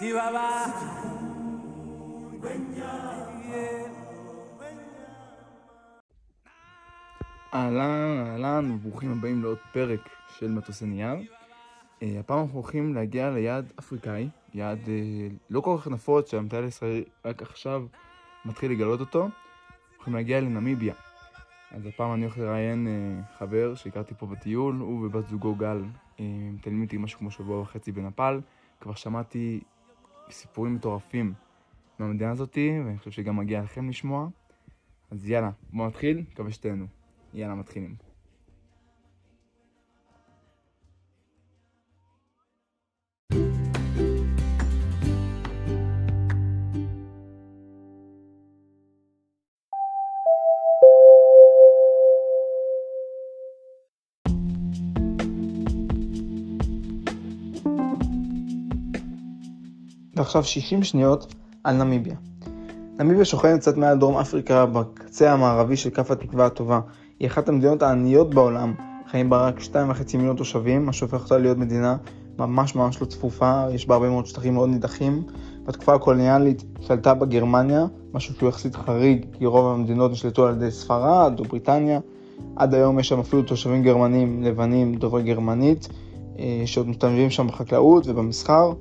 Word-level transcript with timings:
Baba. 0.00 0.48
אהלן, 7.54 8.26
אהלן, 8.26 8.70
וברוכים 8.70 9.12
הבאים 9.12 9.42
לעוד 9.42 9.58
פרק 9.72 10.08
של 10.38 10.50
מטוסי 10.50 10.86
נייר. 10.86 11.16
Uh, 11.16 12.04
הפעם 12.20 12.38
אנחנו 12.38 12.54
הולכים 12.60 12.94
להגיע 12.94 13.30
ליעד 13.30 13.72
אפריקאי, 13.78 14.28
יעד 14.54 14.78
uh, 14.84 14.88
לא 15.50 15.60
כל 15.60 15.76
כך 15.78 15.88
נפוץ, 15.88 16.30
שהמטייל 16.30 16.64
הישראלי 16.64 17.04
רק 17.24 17.42
עכשיו 17.42 17.86
מתחיל 18.44 18.72
לגלות 18.72 19.00
אותו. 19.00 19.22
אנחנו 19.22 19.32
הולכים 19.96 20.14
להגיע 20.14 20.40
לנמיביה. 20.40 20.94
אז 21.70 21.86
הפעם 21.86 22.14
אני 22.14 22.24
הולך 22.24 22.38
לראיין 22.38 22.86
uh, 22.86 23.38
חבר 23.38 23.74
שהכרתי 23.74 24.14
פה 24.14 24.26
בטיול, 24.26 24.76
הוא 24.76 25.06
ובת 25.06 25.28
זוגו 25.28 25.54
גל 25.54 25.84
מטיילים 26.52 26.82
איתי 26.82 26.96
משהו 26.96 27.18
כמו 27.18 27.30
שבוע 27.30 27.60
וחצי 27.60 27.92
בנפאל. 27.92 28.40
כבר 28.80 28.94
שמעתי 28.94 29.60
סיפורים 30.30 30.74
מטורפים 30.74 31.34
מהמדינה 31.98 32.30
הזאתי, 32.30 32.80
ואני 32.84 32.98
חושב 32.98 33.10
שגם 33.10 33.36
מגיע 33.36 33.62
לכם 33.62 33.88
לשמוע. 33.88 34.28
אז 35.10 35.28
יאללה, 35.30 35.50
בואו 35.72 35.88
נתחיל, 35.88 36.24
מקווה 36.32 36.52
שתהנו. 36.52 36.86
יאללה, 37.34 37.54
מתחילים. 37.54 38.09
ועכשיו 60.20 60.44
60 60.44 60.82
שניות 60.82 61.34
על 61.64 61.76
נמיביה. 61.76 62.14
נמיביה 62.98 63.24
שוכנת 63.24 63.60
קצת 63.60 63.76
מעל 63.76 63.98
דרום 63.98 64.16
אפריקה 64.16 64.66
בקצה 64.66 65.32
המערבי 65.32 65.76
של 65.76 65.90
כף 65.90 66.10
התקווה 66.10 66.46
הטובה. 66.46 66.80
היא 67.20 67.28
אחת 67.28 67.48
המדינות 67.48 67.82
העניות 67.82 68.34
בעולם, 68.34 68.74
חיים 69.10 69.30
בה 69.30 69.46
רק 69.46 69.60
2.5 69.60 70.16
מיליון 70.16 70.36
תושבים, 70.36 70.86
מה 70.86 70.92
שהופך 70.92 71.24
אותה 71.24 71.38
להיות 71.38 71.58
מדינה 71.58 71.96
ממש 72.38 72.74
ממש 72.74 73.00
לא 73.00 73.06
צפופה, 73.06 73.64
יש 73.70 73.86
בה 73.86 73.94
הרבה 73.94 74.10
מאוד 74.10 74.26
שטחים 74.26 74.54
מאוד 74.54 74.68
נידחים. 74.68 75.22
בתקופה 75.64 75.94
הקולוניאלית 75.94 76.64
שלטה 76.80 77.14
בגרמניה, 77.14 77.86
משהו 78.14 78.34
שהוא 78.34 78.48
יחסית 78.48 78.76
חריג, 78.76 79.26
כי 79.32 79.46
רוב 79.46 79.66
המדינות 79.66 80.10
נשלטו 80.10 80.46
על 80.46 80.54
ידי 80.54 80.70
ספרד 80.70 81.34
או 81.38 81.44
בריטניה. 81.44 82.00
עד 82.56 82.74
היום 82.74 82.98
יש 82.98 83.08
שם 83.08 83.20
אפילו 83.20 83.42
תושבים 83.42 83.82
גרמנים 83.82 84.42
לבנים 84.42 84.94
דוברי 84.94 85.22
גרמנית, 85.22 85.88
אה, 86.38 86.62
שעוד 86.66 86.88
משתלבים 86.88 87.30
שם 87.30 87.46
בחקלאות 87.46 88.06
ובמסחר, 88.06 88.72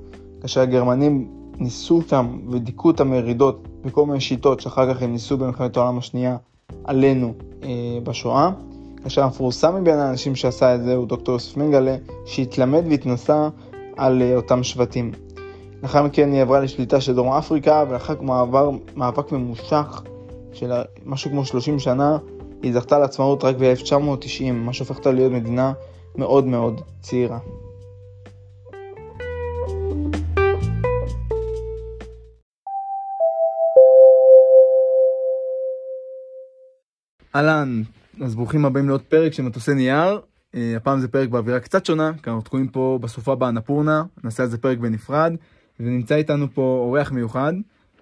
כאשר 0.41 0.61
הגרמנים 0.61 1.27
ניסו 1.57 2.01
שם 2.09 2.39
ודיכאו 2.49 2.91
את 2.91 2.99
המרידות 2.99 3.67
בכל 3.85 4.05
מיני 4.05 4.21
שיטות 4.21 4.59
שאחר 4.59 4.93
כך 4.93 5.01
הם 5.01 5.11
ניסו 5.11 5.37
במלחמת 5.37 5.77
העולם 5.77 5.97
השנייה 5.97 6.37
עלינו 6.83 7.33
אה, 7.63 7.69
בשואה. 8.03 8.51
כאשר 9.03 9.23
המפורסם 9.23 9.75
מבין 9.75 9.99
האנשים 9.99 10.35
שעשה 10.35 10.75
את 10.75 10.83
זה 10.83 10.95
הוא 10.95 11.07
דוקטור 11.07 11.33
יוסף 11.33 11.57
מנגלה, 11.57 11.95
שהתלמד 12.25 12.83
והתנסה 12.89 13.49
על 13.97 14.21
אה, 14.21 14.35
אותם 14.35 14.63
שבטים. 14.63 15.11
לאחר 15.83 16.03
מכן 16.03 16.31
היא 16.31 16.41
עברה 16.41 16.59
לשליטה 16.59 17.01
של 17.01 17.15
דרום 17.15 17.33
אפריקה, 17.33 17.85
ולאחר 17.89 18.21
מעבר, 18.21 18.69
מאבק 18.95 19.31
ממושך 19.31 20.03
של 20.53 20.71
משהו 21.05 21.31
כמו 21.31 21.45
30 21.45 21.79
שנה, 21.79 22.17
היא 22.63 22.73
זכתה 22.73 22.99
לעצמאות 22.99 23.43
רק 23.43 23.55
ב-1990, 23.59 24.51
מה 24.53 24.73
שהופך 24.73 24.97
אותה 24.97 25.11
להיות 25.11 25.31
מדינה 25.31 25.73
מאוד 26.15 26.45
מאוד 26.45 26.81
צעירה. 27.01 27.37
אהלן, 37.35 37.81
אז 38.21 38.35
ברוכים 38.35 38.65
הבאים 38.65 38.87
לעוד 38.87 39.01
פרק 39.01 39.33
של 39.33 39.43
מטוסי 39.43 39.73
נייר. 39.73 40.19
Uh, 40.19 40.57
הפעם 40.77 40.99
זה 40.99 41.07
פרק 41.07 41.29
באווירה 41.29 41.59
קצת 41.59 41.85
שונה, 41.85 42.11
כי 42.23 42.29
אנחנו 42.29 42.41
תקועים 42.41 42.67
פה 42.67 42.99
בסופה 43.01 43.35
באנפורנה, 43.35 44.03
נעשה 44.23 44.43
על 44.43 44.49
זה 44.49 44.57
פרק 44.57 44.77
בנפרד, 44.77 45.33
ונמצא 45.79 46.15
איתנו 46.15 46.47
פה 46.53 46.61
אורח 46.61 47.11
מיוחד, 47.11 47.53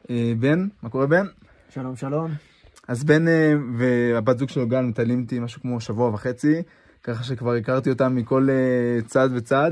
uh, 0.03 0.07
בן, 0.39 0.67
מה 0.83 0.89
קורה 0.89 1.07
בן? 1.07 1.25
שלום 1.69 1.95
שלום. 1.95 2.31
אז 2.87 3.03
בן 3.03 3.27
uh, 3.27 3.31
והבת 3.77 4.37
זוג 4.37 4.49
שלו 4.49 4.67
גל 4.67 4.81
מטיילים 4.81 5.19
איתי 5.19 5.39
משהו 5.39 5.61
כמו 5.61 5.81
שבוע 5.81 6.09
וחצי, 6.09 6.61
ככה 7.03 7.23
שכבר 7.23 7.53
הכרתי 7.53 7.89
אותם 7.89 8.15
מכל 8.15 8.47
uh, 8.49 9.07
צד 9.07 9.29
וצד, 9.35 9.71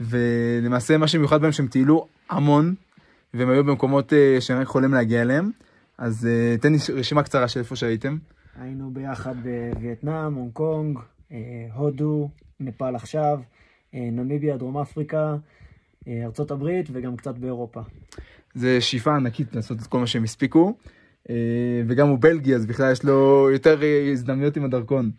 ולמעשה 0.00 0.98
מה 0.98 1.08
שמיוחד 1.08 1.40
בהם 1.40 1.52
שהם 1.52 1.66
טיילו 1.66 2.06
המון, 2.30 2.74
והם 3.34 3.50
היו 3.50 3.64
במקומות 3.64 4.12
uh, 4.12 4.40
שאני 4.40 4.60
רק 4.60 4.66
חולם 4.66 4.94
להגיע 4.94 5.22
אליהם, 5.22 5.50
אז 5.98 6.28
תן 6.60 6.72
לי 6.72 6.78
רשימה 6.94 7.22
קצרה 7.22 7.48
של 7.48 7.60
איפה 7.60 7.76
שהייתם. 7.76 8.16
היינו 8.60 8.90
ביחד 8.90 9.34
בווייטנאם, 9.42 10.34
הונג 10.34 10.52
קונג, 10.52 10.98
אה, 11.32 11.38
הודו, 11.74 12.30
נפאל 12.60 12.94
עכשיו, 12.94 13.40
אה, 13.94 14.08
נמיביה, 14.12 14.56
דרום 14.56 14.78
אפריקה, 14.78 15.36
אה, 16.08 16.26
הברית 16.50 16.88
וגם 16.92 17.16
קצת 17.16 17.38
באירופה. 17.38 17.80
זה 18.54 18.80
שאיפה 18.80 19.16
ענקית 19.16 19.54
לעשות 19.54 19.78
את 19.82 19.86
כל 19.86 19.98
מה 19.98 20.06
שהם 20.06 20.24
הספיקו, 20.24 20.74
וגם 21.86 22.08
הוא 22.08 22.18
בלגי, 22.20 22.54
אז 22.54 22.66
בכלל 22.66 22.92
יש 22.92 23.04
לו 23.04 23.48
יותר 23.52 23.80
הזדמנויות 24.12 24.56
עם 24.56 24.64
הדרכון. 24.64 25.10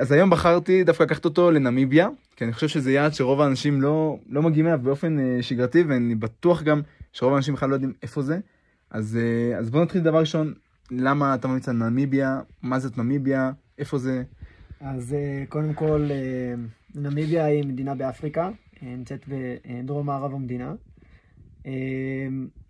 אז 0.00 0.12
היום 0.12 0.30
בחרתי 0.30 0.84
דווקא 0.84 1.02
לקחת 1.02 1.24
אותו 1.24 1.50
לנמיביה, 1.50 2.08
כי 2.36 2.44
אני 2.44 2.52
חושב 2.52 2.68
שזה 2.68 2.92
יעד 2.92 3.14
שרוב 3.14 3.40
האנשים 3.40 3.82
לא, 3.82 4.18
לא 4.28 4.42
מגיעים 4.42 4.66
אליו 4.66 4.78
באופן 4.82 5.42
שגרתי, 5.42 5.82
ואני 5.82 6.14
בטוח 6.14 6.62
גם 6.62 6.80
שרוב 7.12 7.34
האנשים 7.34 7.54
בכלל 7.54 7.68
לא 7.68 7.74
יודעים 7.74 7.92
איפה 8.02 8.22
זה. 8.22 8.38
אז, 8.90 9.18
אז 9.58 9.70
בואו 9.70 9.82
נתחיל 9.82 10.00
דבר 10.00 10.18
ראשון, 10.18 10.54
למה 10.90 11.34
אתה 11.34 11.48
ממליץ 11.48 11.68
על 11.68 11.76
נמיביה, 11.76 12.40
מה 12.62 12.78
זאת 12.78 12.98
נמיביה, 12.98 13.52
איפה 13.78 13.98
זה? 13.98 14.22
אז 14.80 15.14
אה, 15.14 15.44
קודם 15.48 15.74
כל, 15.74 16.08
אה, 16.10 16.54
נמיביה 16.94 17.44
היא 17.44 17.64
מדינה 17.64 17.94
באפריקה, 17.94 18.50
אה, 18.82 18.88
נמצאת 18.88 19.24
בדרום 19.28 20.06
מערב 20.06 20.34
המדינה. 20.34 20.74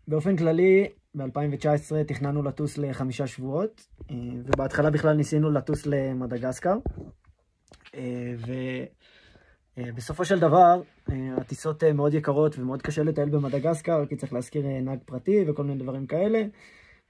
באופן 0.08 0.36
כללי, 0.36 0.88
ב-2019 1.14 2.04
תכננו 2.06 2.42
לטוס 2.42 2.78
לחמישה 2.78 3.26
שבועות, 3.26 3.86
ובהתחלה 4.44 4.90
בכלל 4.90 5.16
ניסינו 5.16 5.50
לטוס 5.50 5.86
למדגסקר. 5.86 6.76
ובסופו 9.76 10.24
של 10.24 10.40
דבר, 10.40 10.82
הטיסות 11.36 11.84
מאוד 11.84 12.14
יקרות 12.14 12.58
ומאוד 12.58 12.82
קשה 12.82 13.02
לטייל 13.02 13.28
במדגסקר, 13.28 14.06
כי 14.06 14.16
צריך 14.16 14.32
להזכיר 14.32 14.66
נהג 14.82 14.98
פרטי 15.04 15.44
וכל 15.48 15.64
מיני 15.64 15.82
דברים 15.82 16.06
כאלה. 16.06 16.42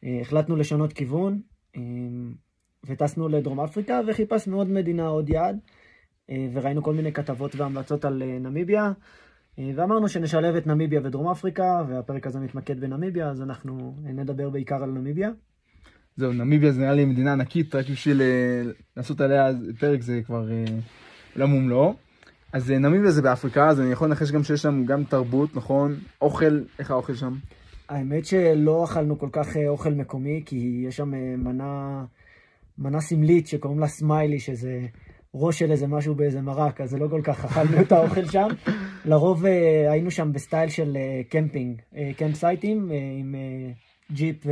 אה, 0.05 0.19
החלטנו 0.21 0.57
לשנות 0.57 0.93
כיוון 0.93 1.41
אה, 1.77 1.81
וטסנו 2.87 3.29
לדרום 3.29 3.61
אפריקה 3.61 4.01
וחיפשנו 4.07 4.57
עוד 4.57 4.71
מדינה, 4.71 5.07
עוד 5.07 5.29
יעד 5.29 5.59
אה, 6.31 6.49
וראינו 6.53 6.83
כל 6.83 6.95
מיני 6.95 7.13
כתבות 7.13 7.57
והמלצות 7.57 8.05
על 8.05 8.23
נמיביה 8.41 8.93
ואמרנו 9.59 10.09
שנשלב 10.09 10.57
את 10.57 10.67
נמיביה 10.67 11.01
ודרום 11.05 11.29
אפריקה 11.29 11.83
והפרק 11.89 12.27
הזה 12.27 12.41
מתמקד 12.41 12.81
בנמיביה 12.81 13.31
אז 13.31 13.43
אנחנו 13.43 13.97
נדבר 14.03 14.51
בעיקר 14.51 14.83
על 14.83 14.91
נמיביה. 14.91 15.31
זהו, 16.17 16.33
נמיביה 16.33 16.73
זה 16.73 16.81
נראה 16.81 16.95
לי 16.95 17.05
מדינה 17.05 17.33
ענקית, 17.33 17.75
רק 17.75 17.91
בשביל 17.91 18.23
לעשות 18.97 19.21
עליה 19.21 19.51
פרק 19.79 20.03
זה 20.03 20.21
כבר 20.25 20.49
עולם 21.35 21.55
ומלואו. 21.55 21.95
אז 22.53 22.71
נמיביה 22.71 23.11
זה 23.11 23.23
באפריקה, 23.23 23.69
אז 23.69 23.81
אני 23.81 23.93
יכול 23.93 24.09
לנחש 24.09 24.31
גם 24.31 24.45
שיש 24.45 24.63
שם 24.63 24.85
גם 24.85 25.05
תרבות, 25.05 25.57
נכון? 25.57 25.95
אוכל, 26.21 26.61
איך 26.79 26.91
האוכל 26.91 27.15
שם? 27.15 27.35
האמת 27.89 28.27
שלא 28.27 28.85
אכלנו 28.85 29.19
כל 29.19 29.29
כך 29.33 29.57
אה, 29.57 29.69
אוכל 29.69 29.91
מקומי, 29.91 30.43
כי 30.47 30.85
יש 30.89 30.97
שם 30.97 31.15
אה, 31.15 31.37
מנה, 31.37 32.05
מנה 32.79 33.01
סמלית 33.01 33.47
שקוראים 33.47 33.81
לה 33.81 33.87
סמיילי, 33.87 34.39
שזה 34.39 34.87
ראש 35.35 35.59
של 35.59 35.71
איזה 35.71 35.87
משהו 35.87 36.15
באיזה 36.15 36.41
מרק, 36.41 36.81
אז 36.81 36.91
זה 36.91 36.99
לא 36.99 37.09
כל 37.09 37.21
כך 37.25 37.45
אכלנו 37.45 37.81
את 37.81 37.93
האוכל 37.93 38.25
שם. 38.25 38.49
לרוב 39.05 39.47
אה, 39.47 39.93
היינו 39.93 40.11
שם 40.11 40.33
בסטייל 40.33 40.69
של 40.69 40.97
קמפינג, 41.29 41.83
camp 42.17 42.35
site 42.35 42.67
ים, 42.67 42.91
עם 43.19 43.35
ג'יפ, 44.13 44.47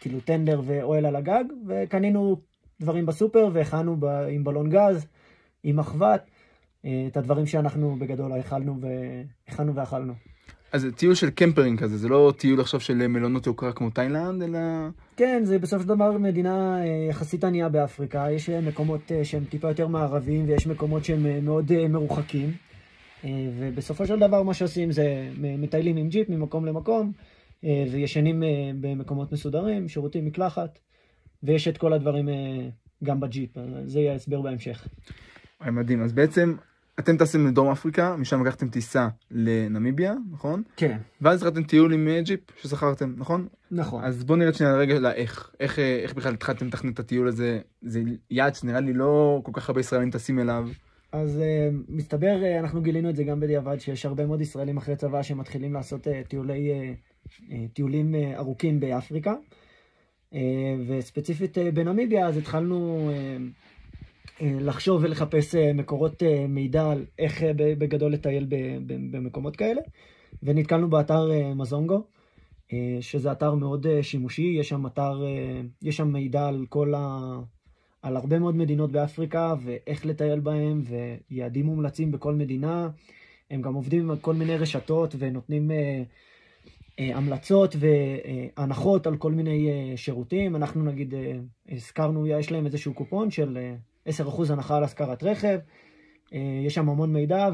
כאילו 0.00 0.20
טנדר 0.20 0.60
ואוהל 0.64 1.06
על 1.06 1.16
הגג, 1.16 1.44
וקנינו 1.66 2.36
דברים 2.80 3.06
בסופר 3.06 3.48
והכנו 3.52 3.96
עם 4.30 4.44
בלון 4.44 4.70
גז, 4.70 5.06
עם 5.62 5.76
מחבת, 5.76 6.30
את 6.80 7.16
הדברים 7.16 7.46
שאנחנו 7.46 7.96
בגדול 7.98 8.32
הכנו 9.48 9.74
ואכלנו. 9.74 10.14
אז 10.72 10.80
זה 10.82 10.92
טיול 10.92 11.14
של 11.14 11.30
קמפינג 11.30 11.80
כזה, 11.80 11.96
זה 11.96 12.08
לא 12.08 12.32
טיול 12.36 12.60
עכשיו 12.60 12.80
של 12.80 13.06
מלונות 13.06 13.46
יוקרה 13.46 13.72
כמו 13.72 13.90
תאילנד, 13.90 14.42
אלא... 14.42 14.58
כן, 15.16 15.42
זה 15.44 15.58
בסופו 15.58 15.82
של 15.82 15.88
דבר 15.88 16.18
מדינה 16.18 16.80
אה, 16.80 17.06
יחסית 17.10 17.44
ענייה 17.44 17.68
באפריקה. 17.68 18.26
יש 18.30 18.50
אה, 18.50 18.60
מקומות 18.60 19.12
אה, 19.12 19.24
שהם 19.24 19.44
טיפה 19.44 19.68
יותר 19.68 19.86
מערביים 19.86 20.48
ויש 20.48 20.66
מקומות 20.66 21.04
שהם 21.04 21.44
מאוד 21.44 21.86
מרוחקים. 21.88 22.52
ובסופו 23.58 24.06
של 24.06 24.18
דבר 24.18 24.42
מה 24.42 24.54
שעושים 24.54 24.92
זה 24.92 25.30
מטיילים 25.38 25.96
עם 25.96 26.08
ג'יפ 26.08 26.28
ממקום 26.28 26.66
למקום, 26.66 27.12
וישנים 27.62 28.42
במקומות 28.80 29.32
מסודרים, 29.32 29.88
שירותים 29.88 30.26
מקלחת, 30.26 30.78
ויש 31.42 31.68
את 31.68 31.78
כל 31.78 31.92
הדברים 31.92 32.28
גם 33.04 33.20
בג'יפ, 33.20 33.50
זה 33.84 34.00
יהיה 34.00 34.12
ההסבר 34.12 34.40
בהמשך. 34.40 34.88
מדהים, 35.66 36.02
אז 36.02 36.12
בעצם 36.12 36.54
אתם 36.98 37.16
טסתם 37.16 37.46
לדרום 37.46 37.70
אפריקה, 37.70 38.16
משם 38.16 38.44
לקחתם 38.44 38.68
טיסה 38.68 39.08
לנמיביה, 39.30 40.14
נכון? 40.32 40.62
כן, 40.76 40.98
ואז 41.20 41.36
התחלתם 41.36 41.62
טיול 41.62 41.92
עם 41.92 42.08
ג'יפ 42.20 42.40
שזכרתם, 42.62 43.14
נכון? 43.16 43.48
נכון. 43.70 44.04
אז 44.04 44.24
בוא 44.24 44.36
נרד 44.36 44.54
שנייה 44.54 44.74
רגע 44.74 44.98
לאיך, 44.98 45.50
איך, 45.60 45.78
איך 45.78 46.14
בכלל 46.14 46.34
התחלתם 46.34 46.66
לתכנן 46.66 46.92
את 46.92 46.98
הטיול 46.98 47.28
הזה, 47.28 47.60
זה 47.82 48.02
יעד 48.30 48.54
שנראה 48.54 48.80
לי 48.80 48.92
לא 48.92 49.40
כל 49.44 49.52
כך 49.54 49.68
הרבה 49.68 49.80
ישראלים 49.80 50.10
טסים 50.10 50.38
אליו. 50.38 50.68
אז 51.12 51.38
uh, 51.38 51.74
מסתבר, 51.88 52.36
uh, 52.42 52.60
אנחנו 52.60 52.82
גילינו 52.82 53.10
את 53.10 53.16
זה 53.16 53.24
גם 53.24 53.40
בדיעבד, 53.40 53.78
שיש 53.78 54.06
הרבה 54.06 54.26
מאוד 54.26 54.40
ישראלים 54.40 54.76
אחרי 54.76 54.96
צבא 54.96 55.22
שמתחילים 55.22 55.74
לעשות 55.74 56.06
uh, 56.06 56.10
טיולי, 56.28 56.70
uh, 56.70 57.30
uh, 57.40 57.54
טיולים 57.72 58.14
uh, 58.14 58.38
ארוכים 58.38 58.80
באפריקה. 58.80 59.34
Uh, 60.32 60.36
וספציפית 60.88 61.58
uh, 61.58 61.60
בנמיביה, 61.74 62.26
אז 62.26 62.36
התחלנו 62.36 63.10
uh, 63.10 63.67
לחשוב 64.40 65.02
ולחפש 65.04 65.54
uh, 65.54 65.58
מקורות 65.74 66.22
uh, 66.22 66.26
מידע 66.48 66.90
על 66.90 67.04
איך 67.18 67.42
בגדול 67.56 68.12
לטייל 68.12 68.46
במקומות 68.86 69.56
כאלה. 69.56 69.80
ונתקלנו 70.42 70.90
באתר 70.90 71.30
מזונגו, 71.54 72.02
שזה 73.00 73.32
אתר 73.32 73.54
מאוד 73.54 73.86
שימושי, 74.02 74.56
יש 74.60 74.68
שם 74.68 74.86
אתר, 74.86 75.22
יש 75.82 75.96
שם 75.96 76.12
מידע 76.12 76.46
על 76.46 76.66
כל 76.68 76.94
ה... 76.96 77.18
על 78.02 78.16
הרבה 78.16 78.38
מאוד 78.38 78.56
מדינות 78.56 78.92
באפריקה 78.92 79.54
ואיך 79.64 80.06
לטייל 80.06 80.40
בהם 80.40 80.82
ויעדים 81.30 81.66
מומלצים 81.66 82.12
בכל 82.12 82.34
מדינה. 82.34 82.88
הם 83.50 83.62
גם 83.62 83.74
עובדים 83.74 84.10
עם 84.10 84.16
כל 84.16 84.34
מיני 84.34 84.56
רשתות 84.56 85.14
ונותנים 85.18 85.70
אה, 85.70 86.02
אה, 86.98 87.16
המלצות 87.16 87.76
והנחות 87.78 89.06
על 89.06 89.16
כל 89.16 89.32
מיני 89.32 89.70
אה, 89.70 89.96
שירותים. 89.96 90.56
אנחנו 90.56 90.82
נגיד 90.84 91.14
אה, 91.14 91.38
הזכרנו, 91.68 92.26
יש 92.26 92.52
להם 92.52 92.66
איזשהו 92.66 92.94
קופון 92.94 93.30
של 93.30 93.56
אה, 93.56 93.74
10% 94.08 94.52
הנחה 94.52 94.76
על 94.76 94.84
השכרת 94.84 95.22
רכב. 95.22 95.58
אה, 96.32 96.62
יש 96.66 96.74
שם 96.74 96.88
המון 96.88 97.12
מידע 97.12 97.48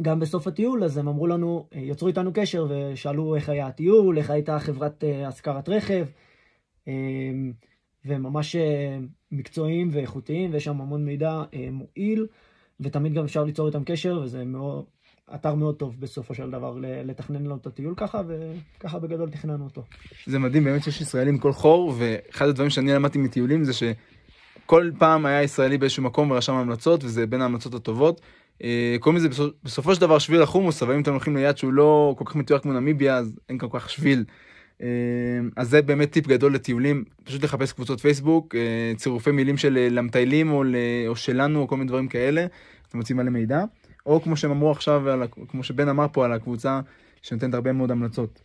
וגם 0.00 0.20
בסוף 0.20 0.46
הטיול 0.46 0.84
אז 0.84 0.96
הם 0.96 1.08
אמרו 1.08 1.26
לנו, 1.26 1.66
אה, 1.74 1.80
יצרו 1.80 2.08
איתנו 2.08 2.30
קשר 2.34 2.66
ושאלו 2.68 3.34
איך 3.36 3.48
היה 3.48 3.66
הטיול, 3.66 4.18
איך 4.18 4.30
הייתה 4.30 4.58
חברת 4.58 5.04
אה, 5.04 5.28
השכרת 5.28 5.68
רכב. 5.68 6.06
וממש 8.06 8.56
אה, 8.56 8.98
מקצועיים 9.32 9.88
ואיכותיים, 9.92 10.52
ויש 10.52 10.64
שם 10.64 10.80
המון 10.80 11.04
מידע 11.04 11.42
מועיל, 11.72 12.26
ותמיד 12.80 13.14
גם 13.14 13.24
אפשר 13.24 13.44
ליצור 13.44 13.66
איתם 13.66 13.84
קשר, 13.84 14.20
וזה 14.24 14.44
מאוד, 14.44 14.84
אתר 15.34 15.54
מאוד 15.54 15.76
טוב 15.76 16.00
בסופו 16.00 16.34
של 16.34 16.50
דבר 16.50 16.78
לתכנן 16.80 17.44
לנו 17.44 17.56
את 17.56 17.66
הטיול 17.66 17.94
ככה, 17.96 18.22
וככה 18.26 18.98
בגדול 18.98 19.30
תכננו 19.30 19.64
אותו. 19.64 19.82
זה 20.26 20.38
מדהים 20.38 20.64
באמת 20.64 20.82
שיש 20.82 21.00
ישראלים 21.00 21.38
כל 21.38 21.52
חור, 21.52 21.94
ואחד 21.98 22.48
הדברים 22.48 22.70
שאני 22.70 22.92
למדתי 22.92 23.18
מטיולים 23.18 23.64
זה 23.64 23.72
שכל 24.64 24.90
פעם 24.98 25.26
היה 25.26 25.42
ישראלי 25.42 25.78
באיזשהו 25.78 26.02
מקום 26.02 26.30
ורשם 26.30 26.54
המלצות, 26.54 27.04
וזה 27.04 27.26
בין 27.26 27.40
ההמלצות 27.42 27.74
הטובות. 27.74 28.20
אה, 28.62 28.96
קוראים 29.00 29.16
לזה 29.16 29.28
בסופ- 29.28 29.54
בסופו 29.64 29.94
של 29.94 30.00
דבר 30.00 30.18
שביל 30.18 30.42
החומוס, 30.42 30.82
אבל 30.82 30.94
אם 30.94 31.00
אתם 31.02 31.10
הולכים 31.10 31.36
ליד 31.36 31.56
שהוא 31.56 31.72
לא 31.72 32.14
כל 32.18 32.24
כך 32.24 32.36
מתואר 32.36 32.58
כמו 32.58 32.72
נמיביה, 32.72 33.16
אז 33.16 33.38
אין 33.48 33.58
כל 33.58 33.66
כך 33.70 33.90
שביל. 33.90 34.24
אה, 34.82 34.88
אז 35.56 35.70
זה 35.70 35.82
באמת 35.82 36.12
טיפ 36.12 36.26
גדול 36.26 36.54
לטיולים, 36.54 37.04
פשוט 37.24 37.44
לחפש 37.44 37.72
קבוצות 37.72 38.00
פייסבוק, 38.00 38.54
אה, 38.54 38.92
צירופי 38.96 39.30
מילים 39.30 39.56
של 39.56 39.88
למטיילים 39.90 40.50
או, 40.52 40.64
או 41.08 41.16
שלנו 41.16 41.60
או 41.60 41.68
כל 41.68 41.76
מיני 41.76 41.88
דברים 41.88 42.08
כאלה, 42.08 42.46
אתם 42.88 42.98
מוצאים 42.98 43.16
מלא 43.16 43.30
מידע, 43.30 43.64
או 44.06 44.22
כמו 44.22 44.36
שהם 44.36 44.50
אמרו 44.50 44.70
עכשיו, 44.70 45.08
על 45.08 45.22
כמו 45.48 45.62
שבן 45.62 45.88
אמר 45.88 46.06
פה 46.12 46.24
על 46.24 46.32
הקבוצה 46.32 46.80
שנותנת 47.22 47.54
הרבה 47.54 47.72
מאוד 47.72 47.90
המלצות. 47.90 48.40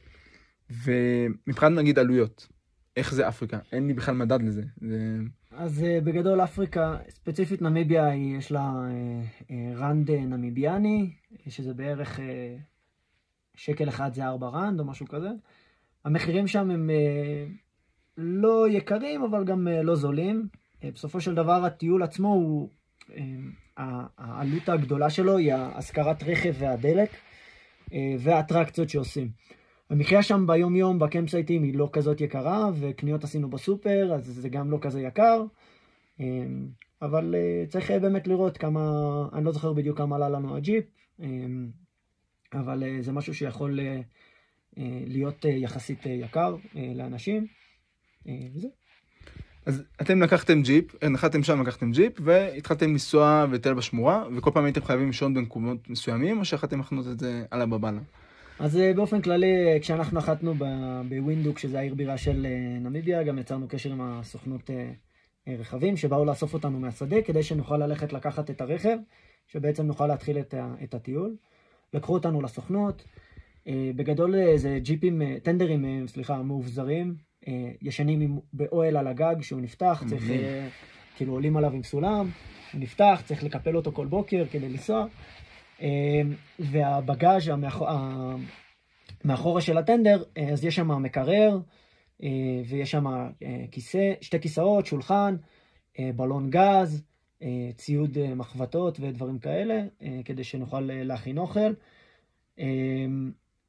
ומבחינת 0.85 1.71
נגיד 1.71 1.99
עלויות, 1.99 2.47
איך 2.97 3.13
זה 3.13 3.27
אפריקה? 3.27 3.59
אין 3.71 3.87
לי 3.87 3.93
בכלל 3.93 4.15
מדד 4.15 4.41
לזה. 4.41 4.63
זה... 4.81 5.17
אז 5.51 5.83
אה, 5.83 6.01
בגדול 6.01 6.43
אפריקה, 6.43 6.97
ספציפית 7.09 7.61
נמיביה, 7.61 8.15
יש 8.15 8.51
לה 8.51 8.59
אה, 8.59 9.21
אה, 9.51 9.71
רנד 9.75 10.11
נמיביאני, 10.11 11.11
שזה 11.47 11.73
בערך 11.73 12.19
אה, 12.19 12.55
שקל 13.55 13.89
אחד 13.89 14.13
זה 14.13 14.25
ארבע 14.25 14.47
רנד 14.47 14.79
או 14.79 14.85
משהו 14.85 15.07
כזה. 15.07 15.29
המחירים 16.05 16.47
שם 16.47 16.69
הם 16.69 16.89
אה, 16.89 17.45
לא 18.17 18.69
יקרים, 18.69 19.23
אבל 19.23 19.43
גם 19.43 19.67
אה, 19.67 19.83
לא 19.83 19.95
זולים. 19.95 20.47
אה, 20.83 20.89
בסופו 20.91 21.21
של 21.21 21.35
דבר 21.35 21.65
הטיול 21.65 22.03
עצמו 22.03 22.27
הוא, 22.33 22.69
ה- 23.77 24.07
העלות 24.17 24.69
הגדולה 24.69 25.09
שלו 25.09 25.37
היא 25.37 25.53
השכרת 25.53 26.23
רכב 26.23 26.53
והדלק 26.59 27.09
אה, 27.93 28.15
והאטרקציות 28.19 28.89
שעושים. 28.89 29.29
המחיה 29.89 30.23
שם 30.23 30.47
ביום 30.47 30.75
יום 30.75 30.99
בקמפסייטים 30.99 31.63
היא 31.63 31.75
לא 31.75 31.89
כזאת 31.93 32.21
יקרה, 32.21 32.69
וקניות 32.79 33.23
עשינו 33.23 33.49
בסופר, 33.49 34.13
אז 34.13 34.25
זה 34.25 34.49
גם 34.49 34.71
לא 34.71 34.77
כזה 34.81 35.01
יקר. 35.01 35.43
אה, 36.19 36.25
אבל 37.01 37.35
אה, 37.35 37.65
צריך 37.67 37.91
אה, 37.91 37.99
באמת 37.99 38.27
לראות 38.27 38.57
כמה, 38.57 38.81
אני 39.33 39.45
לא 39.45 39.51
זוכר 39.51 39.73
בדיוק 39.73 39.97
כמה 39.97 40.15
עלה 40.15 40.29
לנו 40.29 40.55
הג'יפ, 40.55 40.85
אה, 41.21 41.27
אבל 42.53 42.83
אה, 42.83 42.97
זה 43.01 43.11
משהו 43.11 43.33
שיכול 43.33 43.79
להיות 45.07 45.45
יחסית 45.45 46.05
יקר 46.05 46.55
לאנשים. 46.95 47.47
וזהו. 48.53 48.71
אז 49.65 49.83
אתם 50.01 50.21
לקחתם 50.21 50.61
ג'יפ, 50.61 51.03
נחתתם 51.03 51.43
שם 51.43 51.61
לקחתם 51.61 51.91
ג'יפ, 51.91 52.13
והתחלתם 52.23 52.89
לנסוע 52.89 53.45
ולטייל 53.49 53.75
בשמורה, 53.75 54.25
וכל 54.35 54.51
פעם 54.53 54.65
הייתם 54.65 54.81
חייבים 54.81 55.07
לישון 55.07 55.33
במקומות 55.33 55.89
מסוימים, 55.89 56.39
או 56.39 56.45
שיכלתם 56.45 56.79
לחנות 56.79 57.07
את 57.07 57.19
זה 57.19 57.45
על 57.51 57.61
הבבלה? 57.61 57.99
אז 58.59 58.77
אה, 58.77 58.93
באופן 58.93 59.21
כללי, 59.21 59.79
כשאנחנו 59.81 60.17
נחתנו 60.17 60.53
בווינדוק, 61.09 61.59
שזה 61.59 61.79
העיר 61.79 61.95
בירה 61.95 62.17
של 62.17 62.47
אה, 62.49 62.79
נמיביה, 62.79 63.23
גם 63.23 63.39
יצרנו 63.39 63.67
קשר 63.67 63.91
עם 63.91 64.01
הסוכנות 64.01 64.69
אה, 64.69 65.55
רכבים, 65.59 65.97
שבאו 65.97 66.25
לאסוף 66.25 66.53
אותנו 66.53 66.79
מהשדה, 66.79 67.21
כדי 67.21 67.43
שנוכל 67.43 67.77
ללכת 67.77 68.13
לקחת 68.13 68.49
את 68.49 68.61
הרכב, 68.61 68.97
שבעצם 69.47 69.85
נוכל 69.85 70.07
להתחיל 70.07 70.39
את, 70.39 70.53
את 70.83 70.93
הטיול. 70.93 71.35
לקחו 71.93 72.13
אותנו 72.13 72.41
לסוכנות, 72.41 73.05
בגדול 73.95 74.35
זה 74.55 74.79
ג'יפים, 74.81 75.21
טנדרים, 75.43 76.07
סליחה, 76.07 76.41
מאובזרים, 76.41 77.15
ישנים 77.81 78.21
עם, 78.21 78.37
באוהל 78.53 78.97
על 78.97 79.07
הגג 79.07 79.35
שהוא 79.41 79.61
נפתח, 79.61 80.03
צריך, 80.07 80.23
כאילו 81.15 81.33
עולים 81.33 81.57
עליו 81.57 81.73
עם 81.73 81.83
סולם, 81.83 82.29
הוא 82.73 82.81
נפתח, 82.81 83.21
צריך 83.25 83.43
לקפל 83.43 83.75
אותו 83.75 83.91
כל 83.91 84.05
בוקר 84.05 84.43
כדי 84.51 84.69
לנסוע. 84.69 85.05
אה, 85.81 86.21
והבגאז' 86.59 87.47
המאחור, 87.47 87.89
ה- 87.89 88.35
מאחורה 89.25 89.61
של 89.61 89.77
הטנדר, 89.77 90.23
אה, 90.37 90.49
אז 90.49 90.65
יש 90.65 90.75
שם 90.75 91.01
מקרר, 91.01 91.59
אה, 92.23 92.29
ויש 92.65 92.91
שם 92.91 93.07
אה, 93.07 93.65
כיסא, 93.71 94.13
שתי 94.21 94.39
כיסאות, 94.39 94.85
שולחן, 94.85 95.35
בלון 96.15 96.49
גז, 96.49 97.03
ציוד 97.75 98.33
מחבטות 98.35 98.99
ודברים 98.99 99.39
כאלה, 99.39 99.83
כדי 100.25 100.43
שנוכל 100.43 100.79
להכין 100.79 101.37
אוכל. 101.37 101.73
אה, 102.59 102.65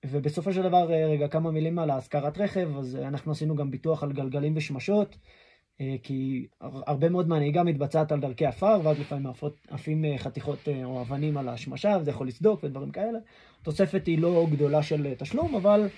ובסופו 0.06 0.52
של 0.52 0.62
דבר, 0.62 0.92
רגע, 0.92 1.28
כמה 1.28 1.50
מילים 1.50 1.78
על 1.78 1.90
השכרת 1.90 2.38
רכב, 2.38 2.76
אז 2.78 2.96
אנחנו 2.96 3.32
עשינו 3.32 3.56
גם 3.56 3.70
ביטוח 3.70 4.02
על 4.02 4.12
גלגלים 4.12 4.52
ושמשות, 4.56 5.16
כי 6.02 6.46
הר- 6.60 6.82
הרבה 6.86 7.08
מאוד 7.08 7.28
מהנהיגה 7.28 7.62
מתבצעת 7.62 8.12
על 8.12 8.20
דרכי 8.20 8.46
עפר, 8.46 8.80
ואז 8.82 9.00
לפעמים 9.00 9.26
עפות- 9.26 9.66
עפים 9.70 10.04
אה, 10.04 10.18
חתיכות 10.18 10.68
אה, 10.68 10.84
או 10.84 11.00
אבנים 11.00 11.36
על 11.36 11.48
השמשה, 11.48 11.96
וזה 12.00 12.10
יכול 12.10 12.28
לסדוק 12.28 12.64
ודברים 12.64 12.90
כאלה. 12.90 13.18
התוספת 13.62 14.06
היא 14.06 14.18
לא 14.18 14.46
גדולה 14.50 14.82
של 14.82 15.06
אה, 15.06 15.14
תשלום, 15.18 15.54
אבל 15.54 15.88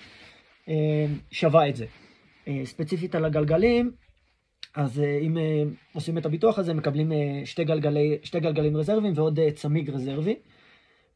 אה, 0.69 1.05
שווה 1.31 1.69
את 1.69 1.75
זה. 1.75 1.85
אה, 2.47 2.61
ספציפית 2.65 3.15
על 3.15 3.25
הגלגלים, 3.25 3.91
אז 4.75 4.99
אה, 4.99 5.17
אם 5.21 5.37
אה, 5.37 5.63
עושים 5.93 6.17
את 6.17 6.25
הביטוח 6.25 6.59
הזה, 6.59 6.73
מקבלים 6.73 7.11
אה, 7.11 7.41
שתי, 7.45 7.63
גלגלי, 7.63 8.17
שתי 8.23 8.39
גלגלים 8.39 8.77
רזרביים 8.77 9.13
ועוד 9.15 9.39
אה, 9.39 9.51
צמיג 9.51 9.89
רזרבי. 9.89 10.35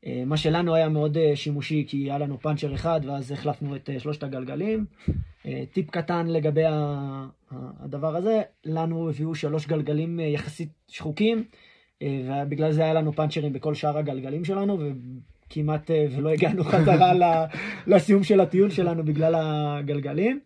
אה, 0.08 0.24
מה 0.26 0.38
שלנו 0.38 0.76
היה 0.76 0.90
מאוד 0.90 1.18
אה, 1.18 1.36
שימושי, 1.36 1.86
כי 1.88 1.98
היה 1.98 2.18
לנו 2.18 2.40
פאנצ'ר 2.40 2.74
אחד, 2.74 3.02
ואז 3.06 3.32
החלפנו 3.32 3.76
את 3.76 3.90
אה, 3.90 4.00
שלושת 4.00 4.24
הגלגלים. 4.24 4.86
טיפ 5.74 5.90
קטן 5.90 6.28
לגבי 6.28 6.64
הדבר 7.52 8.16
הזה, 8.16 8.42
לנו 8.66 9.10
הביאו 9.10 9.36
שלוש 9.36 9.68
גלגלים 9.68 10.20
יחסית 10.20 10.70
שחוקים, 10.88 11.44
ובגלל 12.04 12.72
זה 12.72 12.84
היה 12.84 12.94
לנו 12.94 13.14
פאנצ'רים 13.14 13.54
בכל 13.54 13.74
שאר 13.74 13.98
הגלגלים 13.98 14.46
שלנו, 14.46 14.80
וכמעט 14.80 15.92
ולא 16.12 16.30
הגענו 16.30 16.64
חזרה 16.72 17.14
לסיום 17.88 18.24
של 18.24 18.40
הטיול 18.40 18.70
שלנו 18.70 19.06
בגלל 19.06 19.36
הגלגלים. 19.38 20.40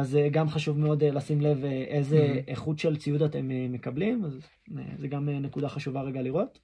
אז 0.00 0.18
גם 0.30 0.48
חשוב 0.48 0.78
מאוד 0.78 1.04
לשים 1.04 1.40
לב 1.40 1.64
איזה 1.64 2.34
Mhm. 2.34 2.50
איכות 2.50 2.78
של 2.78 2.96
ציוד 2.96 3.22
אתם 3.22 3.48
מקבלים, 3.72 4.24
אז 4.24 4.40
זה 4.96 5.08
גם 5.08 5.28
נקודה 5.28 5.68
חשובה 5.68 6.02
רגע 6.02 6.22
לראות. 6.22 6.58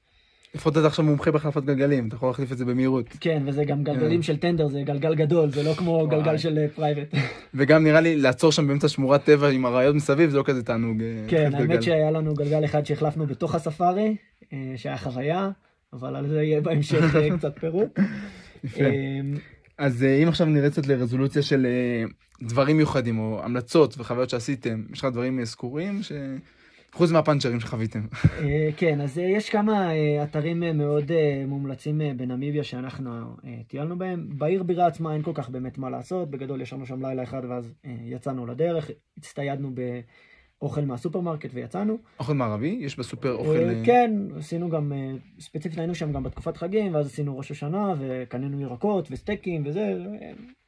לפחות 0.54 0.78
אתה 0.78 0.86
עכשיו 0.86 1.04
מומחה 1.04 1.30
בהחלפת 1.30 1.64
גלגלים, 1.64 2.08
אתה 2.08 2.16
יכול 2.16 2.28
להחליף 2.28 2.52
את 2.52 2.58
זה 2.58 2.64
במהירות. 2.64 3.06
כן, 3.20 3.42
וזה 3.46 3.64
גם 3.64 3.84
גלגלים 3.84 4.16
כן. 4.16 4.22
של 4.22 4.36
טנדר, 4.36 4.68
זה 4.68 4.82
גלגל 4.82 5.14
גדול, 5.14 5.50
זה 5.50 5.62
לא 5.62 5.72
כמו. 5.74 6.06
גלגל 6.08 6.36
של 6.36 6.66
פרייבט. 6.74 7.14
וגם 7.54 7.84
נראה 7.84 8.00
לי 8.00 8.16
לעצור 8.16 8.52
שם 8.52 8.66
באמצע 8.66 8.88
שמורת 8.88 9.24
טבע 9.24 9.48
עם 9.48 9.66
אריות 9.66 9.94
מסביב, 9.94 10.30
זה 10.30 10.36
לא 10.36 10.42
כזה 10.42 10.62
תענוג. 10.62 11.02
אה, 11.02 11.24
כן, 11.28 11.54
האמת. 11.54 11.82
שהיה 11.82 12.10
לנו 12.10 12.34
גלגל 12.34 12.64
אחד 12.64 12.86
שהחלפנו 12.86 13.26
בתוך 13.26 13.54
הספארי, 13.54 14.16
אה, 14.52 14.72
שהיה 14.76 14.96
חוויה, 14.96 15.50
אבל 15.92 16.16
על 16.16 16.28
זה 16.28 16.42
יהיה 16.42 16.60
בהמשך 16.60 17.16
אה, 17.16 17.28
קצת 17.38 17.58
פירוט. 17.58 17.98
יפה. 18.64 18.80
אה, 18.80 19.20
אז 19.78 20.02
אה, 20.02 20.22
אם 20.22 20.28
עכשיו 20.28 20.46
נראה 20.46 20.70
קצת 20.70 20.86
לרזולוציה 20.86 21.42
של 21.42 21.66
אה, 21.66 22.04
דברים 22.46 22.76
מיוחדים 22.76 23.18
או 23.18 23.40
המלצות 23.44 23.94
וחוויות 23.98 24.30
שעשיתם, 24.30 24.82
יש 24.92 24.98
לך 24.98 25.08
דברים 25.12 25.40
אה, 25.40 25.46
סגורים 25.46 26.02
ש... 26.02 26.12
חוץ 26.92 27.10
מהפאנצ'רים 27.10 27.60
שחוויתם. 27.60 28.00
אה, 28.24 28.68
כן, 28.76 29.00
אז 29.00 29.18
אה, 29.18 29.24
יש 29.24 29.50
כמה 29.50 29.90
אה, 29.90 30.24
אתרים 30.24 30.62
מאוד 30.78 31.12
מומלצים 31.46 32.00
בנמיביה 32.16 32.64
שאנחנו 32.64 33.36
טיילנו 33.66 33.98
בהם. 33.98 34.28
בעיר 34.28 34.62
בירה 34.62 34.86
עצמה 34.86 35.14
אין 35.14 35.22
כל 35.22 35.32
כך 35.34 35.48
באמת 35.48 35.78
מה 35.78 35.90
לעשות, 35.90 36.30
בגדול 36.30 36.60
ישבנו 36.60 36.86
שם 36.86 37.06
לילה 37.06 37.22
אחד 37.22 37.42
ואז 37.48 37.72
יצאנו 38.04 38.46
לדרך, 38.46 38.90
הצטיידנו 39.18 39.70
באוכל 40.60 40.80
מהסופרמרקט 40.80 41.50
ויצאנו. 41.54 41.98
אוכל 42.18 42.32
מערבי? 42.32 42.78
יש 42.80 42.98
בסופר 42.98 43.32
אוכל... 43.32 43.84
כן, 43.84 44.10
עשינו 44.38 44.70
גם, 44.70 44.92
ספציפית 45.40 45.78
היינו 45.78 45.94
שם 45.94 46.12
גם 46.12 46.22
בתקופת 46.22 46.56
חגים, 46.56 46.94
ואז 46.94 47.06
עשינו 47.06 47.38
ראש 47.38 47.50
השנה, 47.50 47.94
וקנינו 47.98 48.60
ירקות 48.60 49.08
וסטייקים 49.10 49.62
וזה, 49.66 49.94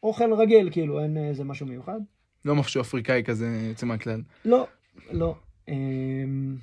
אוכל 0.03 0.33
רגיל, 0.35 0.71
כאילו, 0.73 1.03
אין 1.03 1.17
איזה 1.17 1.45
משהו 1.45 1.67
מיוחד. 1.67 2.00
לא 2.45 2.55
משהו 2.55 2.81
אפריקאי 2.81 3.23
כזה 3.25 3.49
יוצא 3.69 3.87
מהכלל. 3.87 4.23
לא, 4.45 4.67
לא. 5.12 5.35
אמ, 5.71 6.57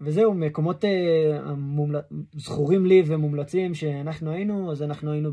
וזהו, 0.00 0.34
מקומות 0.34 0.84
אה, 0.84 1.40
המומל... 1.44 2.00
זכורים 2.32 2.86
לי 2.86 3.02
ומומלצים 3.06 3.74
שאנחנו 3.74 4.30
היינו, 4.30 4.72
אז 4.72 4.82
אנחנו 4.82 5.12
היינו 5.12 5.30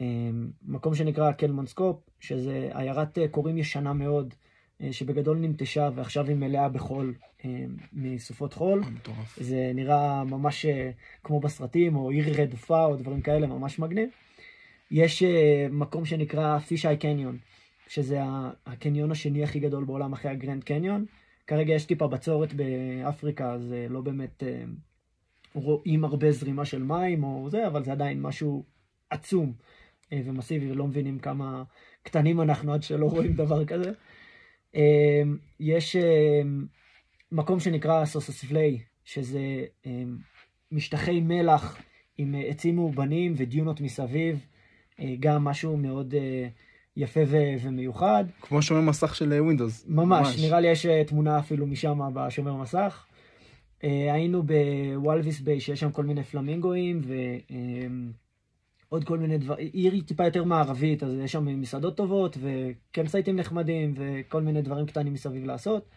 במקום 0.00 0.94
שנקרא 0.94 1.32
קלמונסקופ, 1.32 1.96
שזה 2.20 2.68
עיירת 2.74 3.18
אה, 3.18 3.28
קורים 3.28 3.58
ישנה 3.58 3.92
מאוד, 3.92 4.34
אה, 4.82 4.92
שבגדול 4.92 5.38
ננטשה 5.38 5.90
ועכשיו 5.94 6.26
היא 6.26 6.36
מלאה 6.36 6.68
בחול 6.68 7.14
אה, 7.44 7.64
מסופות 7.92 8.54
חול. 8.54 8.80
מטורף. 8.80 9.38
זה 9.40 9.72
נראה 9.74 10.24
ממש 10.24 10.66
כמו 11.24 11.40
בסרטים, 11.40 11.96
או 11.96 12.10
עיר 12.10 12.42
רדופה, 12.42 12.84
או 12.84 12.96
דברים 12.96 13.20
כאלה, 13.20 13.46
ממש 13.46 13.78
מגניב. 13.78 14.08
יש 14.90 15.22
מקום 15.70 16.04
שנקרא 16.04 16.58
פישאי 16.58 16.96
קניון, 16.96 17.38
שזה 17.88 18.20
הקניון 18.66 19.10
השני 19.10 19.44
הכי 19.44 19.60
גדול 19.60 19.84
בעולם 19.84 20.12
אחרי 20.12 20.30
הגרנד 20.30 20.64
קניון. 20.64 21.04
כרגע 21.46 21.74
יש 21.74 21.84
טיפה 21.84 22.06
בצורת 22.06 22.52
באפריקה, 22.52 23.52
אז 23.52 23.72
אה, 23.72 23.86
לא 23.88 24.00
באמת 24.00 24.42
אה, 24.42 24.64
רואים 25.54 26.04
הרבה 26.04 26.32
זרימה 26.32 26.64
של 26.64 26.82
מים 26.82 27.24
או 27.24 27.50
זה, 27.50 27.66
אבל 27.66 27.84
זה 27.84 27.92
עדיין 27.92 28.22
משהו 28.22 28.64
עצום 29.10 29.52
אה, 30.12 30.20
ומסיבי, 30.24 30.70
ולא 30.70 30.86
מבינים 30.86 31.18
כמה 31.18 31.62
קטנים 32.02 32.40
אנחנו 32.40 32.74
עד 32.74 32.82
שלא 32.82 33.06
רואים 33.06 33.32
דבר 33.32 33.64
כזה. 33.64 33.92
יש 35.60 35.96
מקום 37.32 37.60
שנקרא 37.60 38.04
סוסוספליי, 38.04 38.78
שזה 39.04 39.64
משטחי 40.72 41.20
מלח 41.20 41.82
עם 42.18 42.34
עצים 42.46 42.76
מאובנים 42.76 43.34
ודיונות 43.36 43.80
מסביב, 43.80 44.46
גם 45.20 45.44
משהו 45.44 45.76
מאוד 45.76 46.14
יפה 46.96 47.20
ו- 47.26 47.54
ומיוחד. 47.62 48.24
כמו 48.40 48.62
שומר 48.62 48.80
מסך 48.80 49.14
של 49.14 49.32
אה, 49.32 49.42
Windows. 49.42 49.84
ממש, 49.88 50.44
נראה 50.44 50.60
לי 50.60 50.68
יש 50.68 50.86
אה, 50.86 51.04
תמונה 51.04 51.38
אפילו 51.38 51.66
משם 51.66 52.00
בשומר 52.14 52.54
מסך. 52.54 53.04
אה, 53.84 54.14
היינו 54.14 54.42
בוולביס 54.42 55.40
ביי, 55.40 55.60
שיש 55.60 55.80
שם 55.80 55.90
כל 55.90 56.04
מיני 56.04 56.24
פלמינגואים 56.24 57.00
ועוד 58.88 59.04
כל 59.04 59.18
מיני 59.18 59.38
דברים, 59.38 59.68
עיר 59.72 59.92
היא 59.92 60.02
טיפה 60.02 60.24
יותר 60.24 60.44
מערבית, 60.44 61.02
אז 61.02 61.14
יש 61.24 61.32
שם 61.32 61.60
מסעדות 61.60 61.96
טובות 61.96 62.38
וקמפסייטים 62.40 63.36
נחמדים 63.36 63.94
וכל 63.96 64.42
מיני 64.42 64.62
דברים 64.62 64.86
קטנים 64.86 65.12
מסביב 65.12 65.44
לעשות. 65.44 65.88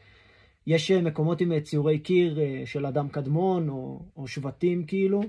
יש 0.68 0.92
אה, 0.92 1.02
מקומות 1.02 1.42
עם 1.42 1.60
ציורי 1.60 2.00
קיר 2.00 2.40
אה, 2.40 2.62
של 2.66 2.86
אדם 2.86 3.08
קדמון 3.10 3.70
או, 3.70 4.02
או 4.18 4.28
שבטים 4.28 4.86
כאילו. 4.86 5.24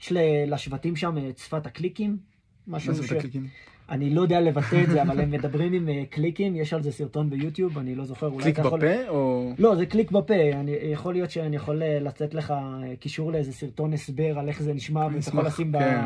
יש 0.00 0.12
לשבטים 0.46 0.96
שם 0.96 1.18
את 1.30 1.38
שפת 1.38 1.66
הקליקים. 1.66 2.18
מה 2.66 2.76
משהו 2.76 2.94
זה 2.94 3.06
ש... 3.06 3.12
בקליקים? 3.12 3.46
אני 3.90 4.10
לא 4.10 4.20
יודע 4.20 4.40
לבטא 4.40 4.82
את 4.84 4.90
זה, 4.90 5.02
אבל 5.02 5.20
הם 5.20 5.30
מדברים 5.30 5.72
עם 5.72 5.88
אה, 5.88 6.02
קליקים, 6.10 6.56
יש 6.56 6.72
על 6.72 6.82
זה 6.82 6.92
סרטון 6.92 7.30
ביוטיוב, 7.30 7.78
אני 7.78 7.94
לא 7.94 8.04
זוכר, 8.04 8.26
אולי 8.26 8.42
קליק 8.42 8.58
אתה 8.58 8.68
יכול... 8.68 8.80
בפה 8.80 9.08
או... 9.08 9.50
לא, 9.58 9.76
זה 9.76 9.86
קליק 9.86 10.10
בפה, 10.10 10.34
אני, 10.54 10.72
יכול 10.82 11.12
להיות 11.12 11.30
שאני 11.30 11.56
יכול 11.56 11.82
אה, 11.82 11.98
לתת 12.00 12.34
לך 12.34 12.50
אה, 12.50 12.96
קישור 13.00 13.32
לאיזה 13.32 13.52
סרטון 13.52 13.92
הסבר 13.92 14.38
על 14.38 14.48
איך 14.48 14.62
זה 14.62 14.74
נשמע, 14.74 15.06
ואתה 15.12 15.28
יכול 15.28 15.46
לשים 15.46 15.72
כן. 15.72 16.00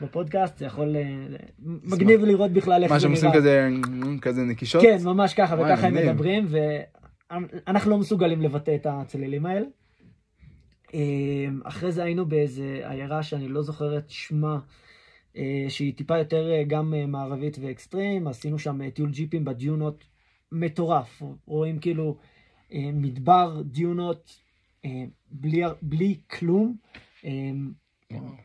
בפודקאסט, 0.00 0.58
זה 0.58 0.66
יכול... 0.66 0.96
אה, 0.96 1.26
מגניב 1.84 2.24
לראות 2.24 2.50
בכלל 2.50 2.82
איך 2.82 2.92
מה 2.92 2.98
זה 2.98 3.02
שהם 3.02 3.12
נראה. 3.12 3.26
עושים 3.26 3.40
כזה, 3.40 3.68
כזה 4.22 4.42
נקישות? 4.42 4.82
כן, 4.82 4.96
ממש 5.04 5.34
ככה, 5.34 5.54
וואי, 5.54 5.72
וככה 5.72 5.86
הם. 5.86 5.94
מדברים, 5.94 6.46
ואנחנו 7.30 7.90
לא 7.90 7.98
מסוגלים 7.98 8.42
לבטא 8.42 8.74
את 8.74 8.86
הצלילים 8.90 9.46
האלה. 9.46 9.66
אחרי 11.64 11.92
זה 11.92 12.04
היינו 12.04 12.26
באיזה 12.26 12.80
עיירה 12.84 13.22
שאני 13.22 13.48
לא 13.48 13.62
זוכר 13.62 13.98
את 13.98 14.10
שמה, 14.10 14.58
שהיא 15.68 15.94
טיפה 15.96 16.18
יותר 16.18 16.50
אה, 16.50 16.64
גם 16.64 16.94
אה, 16.94 17.06
מערבית 17.06 17.56
ואקסטרים, 17.60 18.28
עשינו 18.28 18.58
שם 18.58 18.82
אה, 18.82 18.90
טיול 18.90 19.10
ג'יפים 19.10 19.44
בדיונות 19.44 20.04
מטורף, 20.52 21.22
רואים 21.46 21.78
כאילו 21.78 22.16
אה, 22.72 22.90
מדבר 22.92 23.62
דיונות 23.64 24.40
אה, 24.84 25.04
בלי, 25.30 25.62
בלי 25.82 26.16
כלום, 26.30 26.76
אה. 27.24 27.30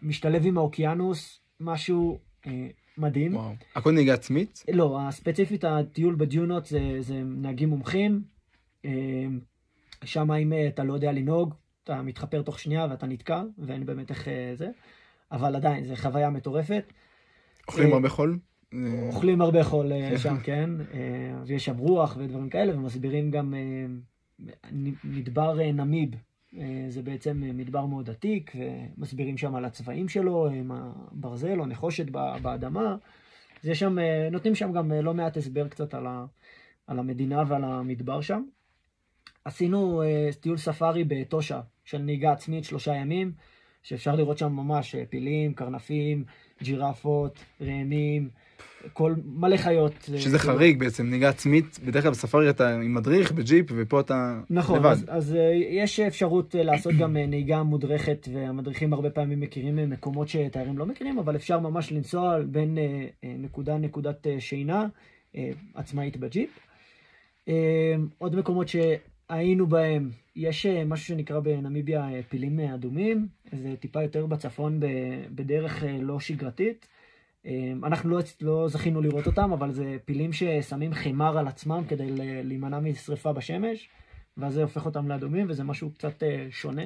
משתלב 0.01 0.45
עם 0.45 0.57
האוקיינוס, 0.57 1.39
משהו 1.59 2.19
אה, 2.47 2.67
מדהים. 2.97 3.35
וואו. 3.35 3.53
הכל 3.75 3.91
נהיגה 3.91 4.13
עצמית? 4.13 4.63
לא, 4.73 4.99
ספציפית 5.11 5.63
הטיול 5.63 6.15
בדיונות 6.15 6.65
זה, 6.65 6.97
זה 6.99 7.21
נהגים 7.25 7.69
מומחים. 7.69 8.21
שם 10.05 10.31
אם 10.31 10.53
אה, 10.53 10.67
אתה 10.67 10.83
לא 10.83 10.93
יודע 10.93 11.11
לנהוג, 11.11 11.53
אתה 11.83 12.01
מתחפר 12.01 12.41
תוך 12.41 12.59
שנייה 12.59 12.87
ואתה 12.89 13.07
נתקע, 13.07 13.43
ואין 13.57 13.85
באמת 13.85 14.09
איך 14.09 14.27
אה, 14.27 14.51
זה. 14.55 14.69
אבל 15.31 15.55
עדיין, 15.55 15.85
זו 15.85 15.95
חוויה 15.95 16.29
מטורפת. 16.29 16.93
אוכלים 17.67 17.89
אה, 17.89 17.93
הרבה 17.93 18.09
חול? 18.09 18.39
אוכלים 19.07 19.41
הרבה 19.41 19.63
חול 19.63 19.91
אה, 19.91 20.17
שם, 20.23 20.37
כן, 20.43 20.69
אה, 20.93 21.43
ויש 21.45 21.65
שם 21.65 21.77
רוח 21.77 22.15
ודברים 22.19 22.49
כאלה, 22.49 22.77
ומסבירים 22.77 23.31
גם 23.31 23.53
מדבר 25.03 25.71
נמיב. 25.73 26.09
זה 26.89 27.01
בעצם 27.01 27.43
מדבר 27.57 27.85
מאוד 27.85 28.09
עתיק, 28.09 28.51
ומסבירים 28.97 29.37
שם 29.37 29.55
על 29.55 29.65
הצבעים 29.65 30.09
שלו, 30.09 30.47
עם 30.47 30.71
הברזל 30.71 31.59
או 31.59 31.65
נחושת 31.65 32.09
באדמה. 32.41 32.95
אז 33.63 33.69
יש 33.69 33.79
שם, 33.79 33.97
נותנים 34.31 34.55
שם 34.55 34.71
גם 34.71 34.91
לא 34.91 35.13
מעט 35.13 35.37
הסבר 35.37 35.67
קצת 35.67 35.93
על, 35.93 36.07
ה, 36.07 36.25
על 36.87 36.99
המדינה 36.99 37.43
ועל 37.47 37.63
המדבר 37.63 38.21
שם. 38.21 38.43
עשינו 39.45 40.01
טיול 40.39 40.57
ספארי 40.57 41.03
בטושה 41.03 41.61
של 41.85 41.97
נהיגה 41.97 42.31
עצמית 42.31 42.63
שלושה 42.63 42.95
ימים, 42.95 43.31
שאפשר 43.83 44.15
לראות 44.15 44.37
שם 44.37 44.51
ממש 44.51 44.95
אה, 44.95 45.03
פילים, 45.09 45.53
קרנפים, 45.53 46.23
ג'ירפות, 46.63 47.39
ראמים, 47.61 48.29
כל 48.93 49.15
מלא 49.25 49.57
חיות. 49.57 49.93
אה, 50.13 50.19
שזה 50.19 50.39
כאילו. 50.39 50.53
חריג 50.53 50.79
בעצם, 50.79 51.09
נהיגה 51.09 51.29
עצמית, 51.29 51.79
בדרך 51.85 52.03
כלל 52.03 52.11
בספארי 52.11 52.49
אתה 52.49 52.75
עם 52.75 52.93
מדריך 52.93 53.31
בג'יפ, 53.31 53.65
ופה 53.75 53.99
אתה 53.99 54.39
נכון, 54.49 54.79
לבד. 54.79 54.89
אז, 54.89 55.05
אז 55.07 55.35
אה, 55.35 55.51
יש 55.69 55.99
אפשרות 55.99 56.55
לעשות 56.59 56.93
גם 56.99 57.17
נהיגה 57.17 57.63
מודרכת, 57.63 58.27
והמדריכים 58.33 58.93
הרבה 58.93 59.09
פעמים 59.09 59.39
מכירים 59.39 59.89
מקומות 59.89 60.27
שתיירים 60.27 60.77
לא 60.77 60.85
מכירים, 60.85 61.19
אבל 61.19 61.35
אפשר 61.35 61.59
ממש 61.59 61.91
לנסוע 61.91 62.37
בין 62.45 62.77
נקודה 63.23 63.77
נקודת 63.77 64.27
שינה 64.39 64.85
עצמאית 65.75 66.17
בג'יפ. 66.17 66.59
עוד 68.17 68.35
מקומות 68.35 68.67
שהיינו 69.31 69.67
בהם, 69.67 70.09
יש 70.35 70.65
אה, 70.65 70.85
משהו 70.85 71.05
שנקרא 71.05 71.39
בנמיביה 71.39 72.09
אה, 72.09 72.19
פילים 72.29 72.59
אה, 72.59 72.73
אדומים, 72.73 73.27
זה 73.51 73.75
טיפה 73.79 74.03
יותר 74.03 74.25
בצפון 74.25 74.79
בדרך 75.35 75.83
לא 76.01 76.19
שגרתית. 76.19 76.87
אנחנו 77.83 78.09
לא, 78.09 78.19
לא 78.41 78.67
זכינו 78.67 79.01
לראות 79.01 79.27
אותם, 79.27 79.51
אבל 79.53 79.71
זה 79.71 79.97
פילים 80.05 80.33
ששמים 80.33 80.93
חימר 80.93 81.37
על 81.37 81.47
עצמם 81.47 81.83
כדי 81.87 82.07
להימנע 82.43 82.79
משרפה 82.79 83.33
בשמש, 83.33 83.89
ואז 84.37 84.53
זה 84.53 84.61
הופך 84.61 84.85
אותם 84.85 85.07
לאדומים, 85.07 85.45
וזה 85.49 85.63
משהו 85.63 85.89
קצת 85.91 86.23
שונה. 86.49 86.81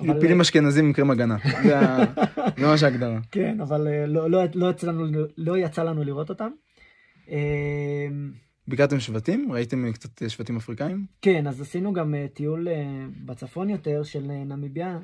אבל- 0.00 0.20
פילים 0.20 0.40
אשכנזים 0.40 0.84
עם 0.84 0.92
קרם 0.92 1.10
הגנה. 1.10 1.36
זה 2.56 2.66
ממש 2.66 2.82
ההגדרה. 2.82 3.18
כן, 3.30 3.60
אבל 3.60 3.88
לא, 4.06 4.30
לא, 4.30 4.42
לא, 4.54 4.70
יצא 4.70 4.86
לנו, 4.86 5.06
לא 5.36 5.58
יצא 5.58 5.82
לנו 5.82 6.04
לראות 6.04 6.28
אותם. 6.30 6.50
ביקרתם 8.70 9.00
שבטים? 9.00 9.52
ראיתם 9.52 9.92
קצת 9.92 10.22
אה, 10.22 10.28
שבטים 10.28 10.56
אפריקאים? 10.56 11.06
כן, 11.22 11.46
אז 11.46 11.60
עשינו 11.60 11.92
גם 11.92 12.14
אה, 12.14 12.26
טיול 12.34 12.68
אה, 12.68 13.06
בצפון 13.24 13.70
יותר 13.70 14.02
של 14.02 14.22
נמיביה. 14.46 14.98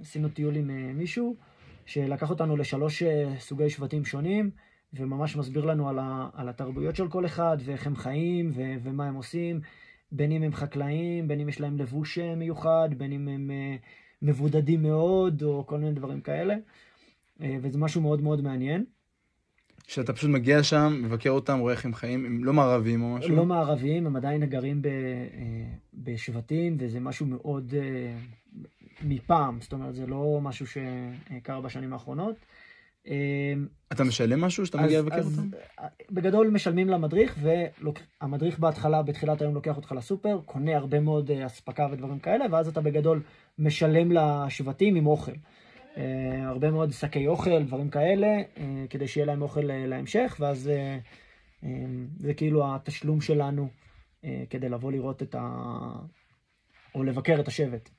עשינו 0.00 0.28
טיול 0.28 0.56
עם 0.56 0.96
מישהו 0.98 1.36
שלקח 1.86 2.30
אותנו 2.30 2.56
לשלוש 2.56 3.02
סוגי 3.38 3.70
שבטים 3.70 4.04
שונים, 4.04 4.50
וממש 4.94 5.36
מסביר 5.36 5.64
לנו 5.64 5.88
על, 5.88 5.98
ה, 5.98 6.28
על 6.34 6.48
התרבויות 6.48 6.96
של 6.96 7.08
כל 7.08 7.26
אחד, 7.26 7.56
ואיך 7.64 7.86
הם 7.86 7.96
חיים, 7.96 8.50
ו, 8.54 8.62
ומה 8.82 9.06
הם 9.06 9.14
עושים. 9.14 9.60
בין 10.12 10.32
אם 10.32 10.42
הם 10.42 10.52
חקלאים, 10.52 11.28
בין 11.28 11.40
אם 11.40 11.48
יש 11.48 11.60
להם 11.60 11.76
לבוש 11.76 12.18
מיוחד, 12.18 12.88
בין 12.96 13.12
אם 13.12 13.28
הם 13.28 13.50
מבודדים 14.22 14.82
מאוד, 14.82 15.42
או 15.42 15.66
כל 15.66 15.78
מיני 15.78 15.92
דברים 15.92 16.20
כאלה. 16.20 16.54
וזה 17.40 17.78
משהו 17.78 18.00
מאוד 18.00 18.22
מאוד 18.22 18.40
מעניין. 18.40 18.84
שאתה 19.86 20.12
פשוט 20.12 20.30
מגיע 20.30 20.62
שם, 20.62 21.00
מבקר 21.02 21.30
אותם, 21.30 21.58
רואה 21.58 21.72
איך 21.72 21.84
הם 21.84 21.94
חיים, 21.94 22.26
הם 22.26 22.44
לא 22.44 22.52
מערבים 22.52 23.02
או 23.02 23.14
משהו? 23.14 23.36
לא 23.36 23.44
מערביים, 23.44 24.06
הם 24.06 24.16
עדיין 24.16 24.44
גרים 24.44 24.82
ב, 24.82 24.86
אה, 24.86 24.92
בשבטים, 25.94 26.76
וזה 26.80 27.00
משהו 27.00 27.26
מאוד 27.26 27.74
אה, 27.76 28.14
מפעם, 29.02 29.58
זאת 29.60 29.72
אומרת, 29.72 29.94
זה 29.94 30.06
לא 30.06 30.38
משהו 30.42 30.66
שקרה 30.66 31.60
בשנים 31.60 31.92
האחרונות. 31.92 32.36
אתה 33.92 34.04
משלם 34.04 34.40
משהו 34.40 34.66
שאתה 34.66 34.82
מגיע 34.82 34.98
לבקר 35.00 35.22
אותם? 35.22 35.48
בגדול 36.10 36.50
משלמים 36.50 36.88
למדריך, 36.88 37.36
והמדריך 37.42 38.58
בהתחלה, 38.58 39.02
בתחילת 39.02 39.42
היום 39.42 39.54
לוקח 39.54 39.76
אותך 39.76 39.92
לסופר, 39.92 40.40
קונה 40.46 40.76
הרבה 40.76 41.00
מאוד 41.00 41.30
אספקה 41.30 41.86
ודברים 41.92 42.18
כאלה, 42.18 42.44
ואז 42.50 42.68
אתה 42.68 42.80
בגדול 42.80 43.22
משלם 43.58 44.12
לשבטים 44.12 44.94
עם 44.94 45.06
אוכל. 45.06 45.32
הרבה 46.46 46.70
מאוד 46.70 46.90
שקי 46.90 47.26
אוכל, 47.26 47.62
דברים 47.62 47.90
כאלה, 47.90 48.28
כדי 48.90 49.08
שיהיה 49.08 49.26
להם 49.26 49.42
אוכל 49.42 49.60
להמשך, 49.64 50.36
ואז 50.40 50.70
זה 52.16 52.34
כאילו 52.36 52.74
התשלום 52.74 53.20
שלנו 53.20 53.68
כדי 54.50 54.68
לבוא 54.68 54.92
לראות 54.92 55.22
את 55.22 55.34
ה... 55.34 55.48
או 56.94 57.04
לבקר 57.04 57.40
את 57.40 57.48
השבט. 57.48 57.90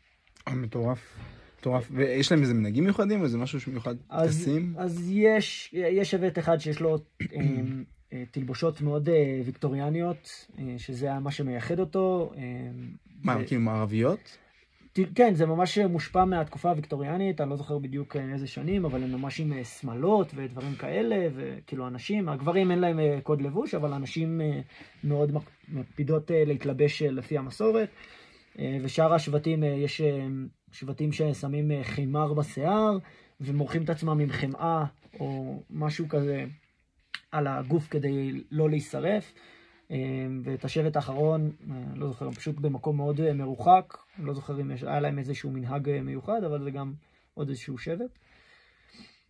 מטורף. 0.49 1.17
מטורף. 1.59 1.87
ויש 1.91 2.31
להם 2.31 2.41
איזה 2.41 2.53
מנהגים 2.53 2.83
מיוחדים 2.83 3.19
או 3.19 3.25
איזה 3.25 3.37
משהו 3.37 3.59
שמיוחד 3.59 3.95
טסים? 4.23 4.75
אז 4.77 5.11
יש, 5.11 5.73
יש 5.73 6.11
שבט 6.11 6.39
אחד 6.39 6.57
שיש 6.57 6.79
לו 6.79 6.97
אה, 8.13 8.23
תלבושות 8.31 8.81
מאוד 8.81 9.09
אה, 9.09 9.41
ויקטוריאניות, 9.45 10.47
אה, 10.59 10.75
שזה 10.77 11.19
מה 11.19 11.31
שמייחד 11.31 11.79
אותו. 11.79 12.31
מה, 13.23 13.37
ו... 13.41 13.47
כאילו 13.47 13.61
מערביות? 13.61 14.37
כן, 15.15 15.33
זה 15.33 15.45
ממש 15.45 15.77
מושפע 15.77 16.25
מהתקופה 16.25 16.69
הוויקטוריאנית, 16.69 17.41
אני 17.41 17.49
לא 17.49 17.55
זוכר 17.55 17.77
בדיוק 17.77 18.15
איזה 18.15 18.47
שנים, 18.47 18.85
אבל 18.85 19.03
הם 19.03 19.11
ממש 19.11 19.39
עם 19.39 19.63
שמלות 19.63 20.31
ודברים 20.35 20.75
כאלה, 20.75 21.27
וכאילו 21.35 21.87
אנשים, 21.87 22.29
הגברים 22.29 22.71
אין 22.71 22.79
להם 22.79 22.99
קוד 23.23 23.41
לבוש, 23.41 23.73
אבל 23.75 23.93
הנשים 23.93 24.41
מאוד 25.03 25.31
מקפידות 25.69 26.31
להתלבש 26.33 27.01
לפי 27.01 27.37
המסורת. 27.37 27.89
ושאר 28.81 29.13
השבטים, 29.13 29.63
יש 29.63 30.01
שבטים 30.71 31.11
ששמים 31.11 31.71
חימר 31.83 32.33
בשיער, 32.33 32.97
ומורחים 33.41 33.83
את 33.83 33.89
עצמם 33.89 34.19
עם 34.19 34.29
חמאה 34.29 34.85
או 35.19 35.59
משהו 35.69 36.09
כזה 36.09 36.45
על 37.31 37.47
הגוף 37.47 37.87
כדי 37.87 38.43
לא 38.51 38.69
להישרף. 38.69 39.33
ואת 40.43 40.65
השבט 40.65 40.95
האחרון, 40.95 41.51
לא 41.95 42.07
זוכר, 42.07 42.31
פשוט 42.31 42.59
במקום 42.59 42.97
מאוד 42.97 43.33
מרוחק, 43.33 43.97
לא 44.19 44.33
זוכר 44.33 44.61
אם 44.61 44.71
היה 44.81 44.99
להם 44.99 45.19
איזשהו 45.19 45.51
מנהג 45.51 46.01
מיוחד, 46.01 46.43
אבל 46.43 46.63
זה 46.63 46.71
גם 46.71 46.93
עוד 47.33 47.49
איזשהו 47.49 47.77
שבט. 47.77 48.19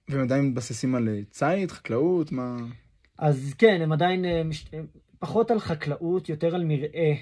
והם 0.10 0.22
עדיין 0.22 0.48
מתבססים 0.48 0.96
על 0.96 1.10
ציד, 1.30 1.72
חקלאות, 1.72 2.32
מה... 2.32 2.58
אז 3.18 3.54
כן, 3.58 3.82
הם 3.82 3.92
עדיין 3.92 4.26
פחות 5.20 5.52
על 5.52 5.60
חקלאות, 5.60 6.30
יותר 6.30 6.56
על 6.56 6.66
מרעה. 6.66 7.14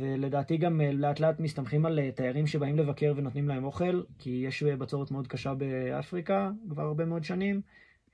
ולדעתי 0.00 0.56
גם 0.56 0.80
לאט 0.80 1.20
לאט 1.20 1.40
מסתמכים 1.40 1.86
על 1.86 2.10
תיירים 2.10 2.46
שבאים 2.46 2.78
לבקר 2.78 3.12
ונותנים 3.16 3.48
להם 3.48 3.64
אוכל, 3.64 4.02
כי 4.18 4.30
יש 4.30 4.62
בצורת 4.62 5.10
מאוד 5.10 5.26
קשה 5.26 5.54
באפריקה 5.54 6.50
כבר 6.70 6.82
הרבה 6.82 7.04
מאוד 7.04 7.24
שנים, 7.24 7.60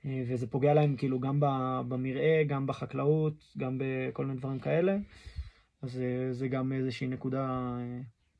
וזה 0.05 0.47
פוגע 0.47 0.73
להם 0.73 0.95
כאילו 0.95 1.19
גם 1.19 1.39
במרעה, 1.87 2.43
גם 2.47 2.67
בחקלאות, 2.67 3.33
גם 3.57 3.77
בכל 3.77 4.25
מיני 4.25 4.39
דברים 4.39 4.59
כאלה. 4.59 4.97
אז 5.81 6.01
זה 6.31 6.47
גם 6.47 6.73
איזושהי 6.73 7.07
נקודה 7.07 7.77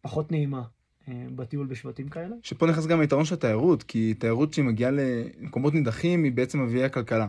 פחות 0.01 0.31
נעימה 0.31 0.63
בטיול 1.07 1.67
בשבטים 1.67 2.09
כאלה. 2.09 2.35
שפה 2.43 2.67
נכנס 2.67 2.87
גם 2.87 2.99
היתרון 2.99 3.25
של 3.25 3.35
התיירות, 3.35 3.83
כי 3.83 4.13
תיירות 4.13 4.53
שהיא 4.53 4.65
מגיעה 4.65 4.91
למקומות 4.91 5.73
נידחים 5.73 6.23
היא 6.23 6.31
בעצם 6.31 6.63
מביאה 6.63 6.89
כלכלה. 6.89 7.27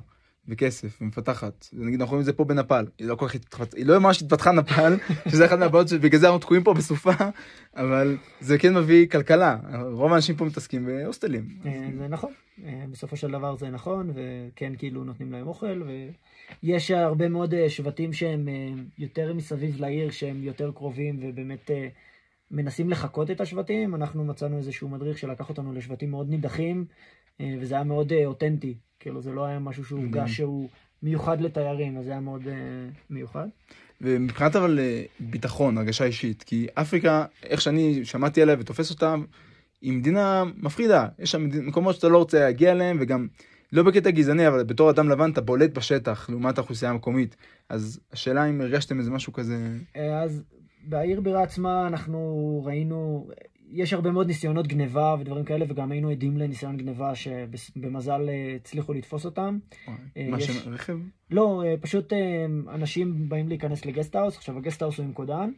וכסף, 0.49 0.99
ומפתחת. 1.01 1.69
נגיד 1.73 2.01
אנחנו 2.01 2.11
רואים 2.11 2.21
את 2.21 2.25
זה 2.25 2.33
פה 2.33 2.45
בנפאל, 2.45 2.87
היא 2.99 3.07
לא 3.07 3.15
כל 3.15 3.29
כך 3.29 3.35
התפתחה, 3.35 3.65
היא 3.77 3.87
לא 3.87 3.99
ממש 3.99 4.23
התפתחה 4.23 4.53
נפאל, 4.53 4.95
שזה 5.31 5.47
אחד 5.47 5.59
מהבעיות 5.59 5.89
שבגלל 5.89 6.21
זה 6.21 6.27
אנחנו 6.27 6.41
תקועים 6.41 6.65
פה 6.65 6.75
בסופה, 6.75 7.11
אבל 7.77 8.17
זה 8.41 8.59
כן 8.59 8.75
מביא 8.75 9.07
כלכלה, 9.07 9.59
רוב 9.93 10.13
האנשים 10.13 10.37
פה 10.37 10.45
מתעסקים 10.45 10.87
בהוסטלים. 10.87 11.49
אה, 11.67 11.89
זה 11.99 12.09
נכון, 12.09 12.33
אה, 12.65 12.85
בסופו 12.91 13.17
של 13.17 13.31
דבר 13.31 13.57
זה 13.57 13.71
נכון, 13.71 14.11
וכן 14.15 14.73
כאילו 14.79 15.05
נותנים 15.05 15.33
להם 15.33 15.47
אוכל, 15.47 15.83
ויש 16.63 16.91
הרבה 16.91 17.29
מאוד 17.29 17.55
אה, 17.55 17.71
שבטים 17.71 18.13
שהם 18.13 18.49
יותר 18.99 19.35
מסביב 19.35 19.81
לעיר, 19.81 20.11
שהם 20.11 20.43
יותר 20.43 20.73
קרובים, 20.75 21.19
ובאמת 21.23 21.71
מנסים 22.51 22.91
לחקות 22.91 23.31
את 23.31 23.41
השבטים, 23.41 23.95
אנחנו 23.95 24.25
מצאנו 24.25 24.57
איזשהו 24.57 24.89
מדריך 24.89 25.19
שלקח 25.19 25.49
אותנו 25.49 25.73
לשבטים 25.73 26.11
מאוד 26.11 26.29
נידחים, 26.31 26.85
וזה 27.61 27.75
היה 27.75 27.85
מאוד 27.85 28.13
אותנטי. 28.25 28.75
כאילו 29.03 29.21
זה 29.21 29.33
לא 29.33 29.45
היה 29.45 29.59
משהו 29.59 29.85
שהורגש 29.85 30.37
שהוא 30.37 30.69
מיוחד 31.03 31.41
לתיירים, 31.41 31.99
אז 31.99 32.05
זה 32.05 32.11
היה 32.11 32.21
מאוד 32.21 32.43
uh, 32.43 32.51
מיוחד. 33.11 33.47
ומבחינת 34.01 34.57
אבל 34.57 34.79
אה, 34.79 35.03
ביטחון, 35.21 35.79
הרגשה 35.79 36.05
אישית, 36.05 36.43
כי 36.43 36.67
אפריקה, 36.75 37.25
איך 37.43 37.61
שאני 37.61 38.05
שמעתי 38.05 38.43
עליה 38.43 38.57
ותופס 38.59 38.91
אותה, 38.91 39.15
היא 39.81 39.93
מדינה 39.93 40.45
מפחידה. 40.57 41.09
יש 41.19 41.31
שם 41.31 41.49
מקומות 41.67 41.95
שאתה 41.95 42.09
לא 42.09 42.19
רוצה 42.19 42.41
להגיע 42.41 42.73
אליהם, 42.73 42.97
וגם 43.01 43.27
לא 43.73 43.83
בקטע 43.83 44.11
גזעני, 44.11 44.49
אבל 44.49 44.65
בתור 44.65 44.91
אדם 44.91 45.09
לבן 45.09 45.31
אתה 45.31 45.41
בולט 45.41 45.71
בשטח 45.71 46.31
לעומת 46.31 46.59
האוכלוסייה 46.59 46.91
המקומית. 46.91 47.37
אז 47.69 48.01
השאלה 48.13 48.45
אם 48.45 48.61
הרגשתם 48.61 48.99
איזה 48.99 49.11
משהו 49.11 49.33
כזה... 49.33 49.69
אה, 49.97 50.23
אז 50.23 50.43
בעיר 50.85 51.21
בירה 51.21 51.43
עצמה 51.43 51.87
אנחנו 51.87 52.63
ראינו, 52.65 53.29
יש 53.73 53.93
הרבה 53.93 54.11
מאוד 54.11 54.27
ניסיונות 54.27 54.67
גניבה 54.67 55.17
ודברים 55.21 55.45
כאלה, 55.45 55.65
וגם 55.69 55.93
היינו 55.93 56.11
עדים 56.11 56.37
לניסיון 56.37 56.77
גניבה 56.77 57.15
שבמזל 57.15 58.29
אה, 58.29 58.57
הצליחו 58.57 58.93
לתפוס 58.93 59.25
אותם. 59.25 59.59
אה, 60.17 60.29
מה 60.31 60.41
שם, 60.41 60.73
רכב? 60.73 60.99
לא, 61.31 61.63
אה, 61.67 61.75
פשוט 61.81 62.13
אנשים 62.69 63.29
באים 63.29 63.49
להיכנס 63.49 63.85
ל 63.85 63.89
guesthouse, 63.89 64.37
עכשיו 64.37 64.59
ה 64.59 64.62
guesthouse 64.62 64.99
הוא 64.99 65.07
עם 65.07 65.13
קודן, 65.13 65.51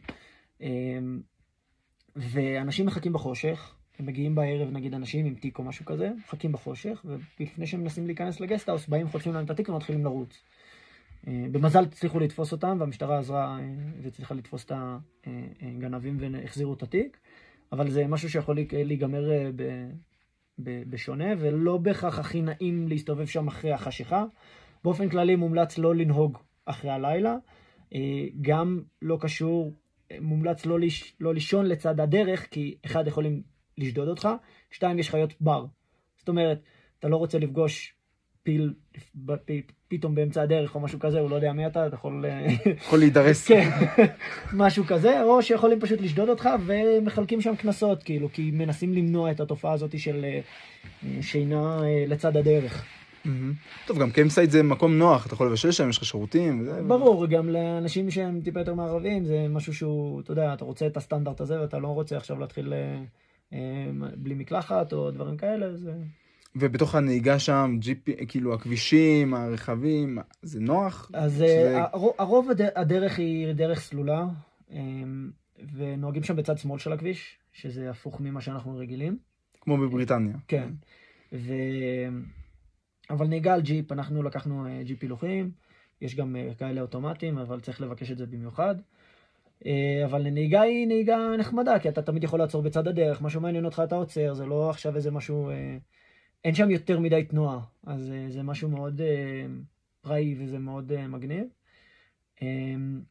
ואנשים 2.15 2.85
מחכים 2.85 3.13
בחושך, 3.13 3.75
הם 3.99 4.05
מגיעים 4.05 4.35
בערב, 4.35 4.69
נגיד 4.71 4.93
אנשים 4.93 5.25
עם 5.25 5.35
תיק 5.35 5.59
או 5.59 5.63
משהו 5.63 5.85
כזה, 5.85 6.11
מחכים 6.25 6.51
בחושך, 6.51 7.05
ולפני 7.39 7.67
שהם 7.67 7.81
מנסים 7.81 8.05
להיכנס 8.05 8.39
ל 8.39 8.43
guesthouse, 8.43 8.87
באים, 8.87 9.07
חוטפים 9.07 9.33
להם 9.33 9.45
את 9.45 9.49
התיק 9.49 9.69
ומתחילים 9.69 10.03
לרוץ. 10.03 10.43
במזל 11.27 11.83
הצליחו 11.83 12.19
לתפוס 12.19 12.51
אותם, 12.51 12.77
והמשטרה 12.79 13.19
עזרה 13.19 13.59
והצליחה 14.01 14.35
לתפוס 14.35 14.65
את 14.65 14.71
הגנבים 15.61 16.17
והחזירו 16.19 16.73
את 16.73 16.83
התיק. 16.83 17.17
אבל 17.75 17.89
זה 17.89 18.07
משהו 18.07 18.29
שיכול 18.29 18.57
להיגמר 18.71 19.31
אה, 19.31 19.49
ב, 19.55 19.63
ב, 20.59 20.83
בשונה, 20.89 21.25
ולא 21.39 21.77
בהכרח 21.77 22.19
הכי 22.19 22.41
נעים 22.41 22.87
להסתובב 22.87 23.25
שם 23.25 23.47
אחרי 23.47 23.71
החשיכה. 23.71 24.25
באופן 24.83 25.09
כללי 25.09 25.35
מומלץ 25.35 25.77
לא 25.77 25.95
לנהוג 25.95 26.37
אחרי 26.65 26.91
הלילה. 26.91 27.35
אה, 27.93 28.25
גם 28.41 28.81
לא 29.01 29.17
קשור, 29.21 29.73
מומלץ 30.21 30.65
לא, 30.65 30.79
ליש, 30.79 31.15
לא 31.19 31.33
לישון 31.33 31.65
לצד 31.65 31.99
הדרך, 31.99 32.47
כי 32.51 32.77
אחד 32.85 33.07
יכולים 33.07 33.41
לשדוד 33.77 34.07
אותך, 34.07 34.29
שתיים 34.71 34.99
יש 34.99 35.09
חיות 35.09 35.33
בר. 35.41 35.65
זאת 36.17 36.29
אומרת, 36.29 36.61
אתה 36.99 37.07
לא 37.07 37.17
רוצה 37.17 37.39
לפגוש 37.39 37.94
פיל 38.45 38.73
פתאום 39.87 40.15
באמצע 40.15 40.41
הדרך 40.41 40.75
או 40.75 40.79
משהו 40.79 40.99
כזה, 40.99 41.19
הוא 41.19 41.29
לא 41.29 41.35
יודע 41.35 41.53
מי 41.53 41.67
אתה, 41.67 41.87
אתה 41.87 41.95
יכול... 41.95 42.25
אה, 42.25 42.47
יכול 42.77 42.99
להידרס. 42.99 43.45
כן, 43.49 43.69
משהו 44.53 44.83
כזה, 44.83 45.23
או 45.23 45.41
שיכולים 45.41 45.79
פשוט 45.79 46.01
לשדוד 46.01 46.29
אותך 46.29 46.49
ומחלקים 46.65 47.41
שם 47.41 47.55
קנסות, 47.55 48.03
כאילו, 48.03 48.29
כי 48.33 48.51
מנסים 48.51 48.93
למנוע 48.93 49.31
את 49.31 49.39
התופעה 49.39 49.73
הזאת 49.73 49.99
של 49.99 50.25
אה, 50.25 50.39
שינה 51.21 51.79
אה, 51.83 52.05
לצד 52.07 52.37
הדרך. 52.37 52.85
טוב, 53.87 53.99
גם 53.99 54.11
campsite 54.11 54.49
זה 54.49 54.63
מקום 54.63 54.97
נוח, 54.97 55.25
אתה 55.25 55.33
יכול 55.33 55.47
לבשל 55.47 55.71
שם, 55.71 55.89
יש 55.89 55.97
לך 55.97 56.05
שירותים. 56.05 56.67
ברור, 56.87 57.27
גם 57.27 57.49
לאנשים 57.49 58.11
שהם 58.11 58.41
טיפה 58.43 58.59
יותר 58.59 58.73
מערבים, 58.73 59.25
זה 59.25 59.45
משהו 59.49 59.73
שהוא, 59.73 60.21
אתה 60.21 60.31
יודע, 60.31 60.53
אתה 60.53 60.65
רוצה 60.65 60.87
את 60.87 60.97
הסטנדרט 60.97 61.41
הזה 61.41 61.61
ואתה 61.61 61.79
לא 61.79 61.87
רוצה 61.87 62.17
עכשיו 62.17 62.39
להתחיל 62.39 62.73
בלי 64.17 64.35
מקלחת 64.35 64.93
או 64.93 65.11
דברים 65.11 65.37
כאלה, 65.37 65.77
זה... 65.77 65.91
ובתוך 66.55 66.95
הנהיגה 66.95 67.39
שם, 67.39 67.77
ג'יפ, 67.79 68.27
כאילו 68.27 68.53
הכבישים, 68.53 69.33
הרכבים, 69.33 70.17
זה 70.41 70.59
נוח? 70.59 71.11
אז 71.13 71.33
שזה... 71.33 71.77
אה, 71.77 71.85
הרוב 72.17 72.49
הדרך 72.75 73.17
היא 73.17 73.53
דרך 73.53 73.79
סלולה, 73.79 74.25
אמ, 74.71 75.31
ונוהגים 75.75 76.23
שם 76.23 76.35
בצד 76.35 76.57
שמאל 76.57 76.79
של 76.79 76.93
הכביש, 76.93 77.37
שזה 77.53 77.89
הפוך 77.89 78.21
ממה 78.21 78.41
שאנחנו 78.41 78.77
רגילים. 78.77 79.17
כמו 79.61 79.77
בבריטניה. 79.77 80.35
כן. 80.47 80.69
ו... 81.33 81.53
אבל 83.09 83.27
נהיגה 83.27 83.53
על 83.53 83.61
ג'יפ, 83.61 83.91
אנחנו 83.91 84.23
לקחנו 84.23 84.65
אה, 84.67 84.83
ג'יפ 84.83 85.01
הילוכים, 85.01 85.51
יש 86.01 86.15
גם 86.15 86.35
אה, 86.35 86.49
כאלה 86.57 86.81
אוטומטיים, 86.81 87.37
אבל 87.37 87.59
צריך 87.59 87.81
לבקש 87.81 88.11
את 88.11 88.17
זה 88.17 88.25
במיוחד. 88.25 88.75
אבל 90.05 90.29
נהיגה 90.29 90.61
היא 90.61 90.87
נהיגה 90.87 91.17
נחמדה, 91.39 91.79
כי 91.79 91.89
אתה 91.89 92.01
תמיד 92.01 92.23
יכול 92.23 92.39
לעצור 92.39 92.61
בצד 92.61 92.87
הדרך, 92.87 93.21
משהו 93.21 93.41
מעניין 93.41 93.65
אותך 93.65 93.81
אתה 93.83 93.95
עוצר, 93.95 94.33
זה 94.33 94.45
לא 94.45 94.69
עכשיו 94.69 94.95
איזה 94.95 95.11
משהו 95.11 95.51
אין 96.45 96.55
שם 96.55 96.71
יותר 96.71 96.99
מדי 96.99 97.23
תנועה, 97.23 97.59
אז 97.85 98.09
uh, 98.09 98.33
זה 98.33 98.43
משהו 98.43 98.69
מאוד 98.69 99.01
uh, 99.01 99.49
פראי 100.01 100.35
וזה 100.39 100.59
מאוד 100.59 100.91
uh, 100.91 101.07
מגניב. 101.07 101.45
Um, 102.39 102.41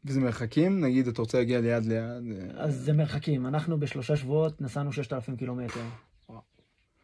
וזה 0.04 0.20
מרחקים? 0.20 0.80
נגיד 0.80 1.08
אתה 1.08 1.22
רוצה 1.22 1.38
להגיע 1.38 1.60
ליד 1.60 1.84
ליד? 1.84 2.50
אז 2.56 2.74
זה 2.74 2.92
מרחקים, 2.92 3.46
אנחנו 3.46 3.80
בשלושה 3.80 4.16
שבועות 4.16 4.60
נסענו 4.60 4.92
6,000 4.92 5.36
קילומטר. 5.36 5.80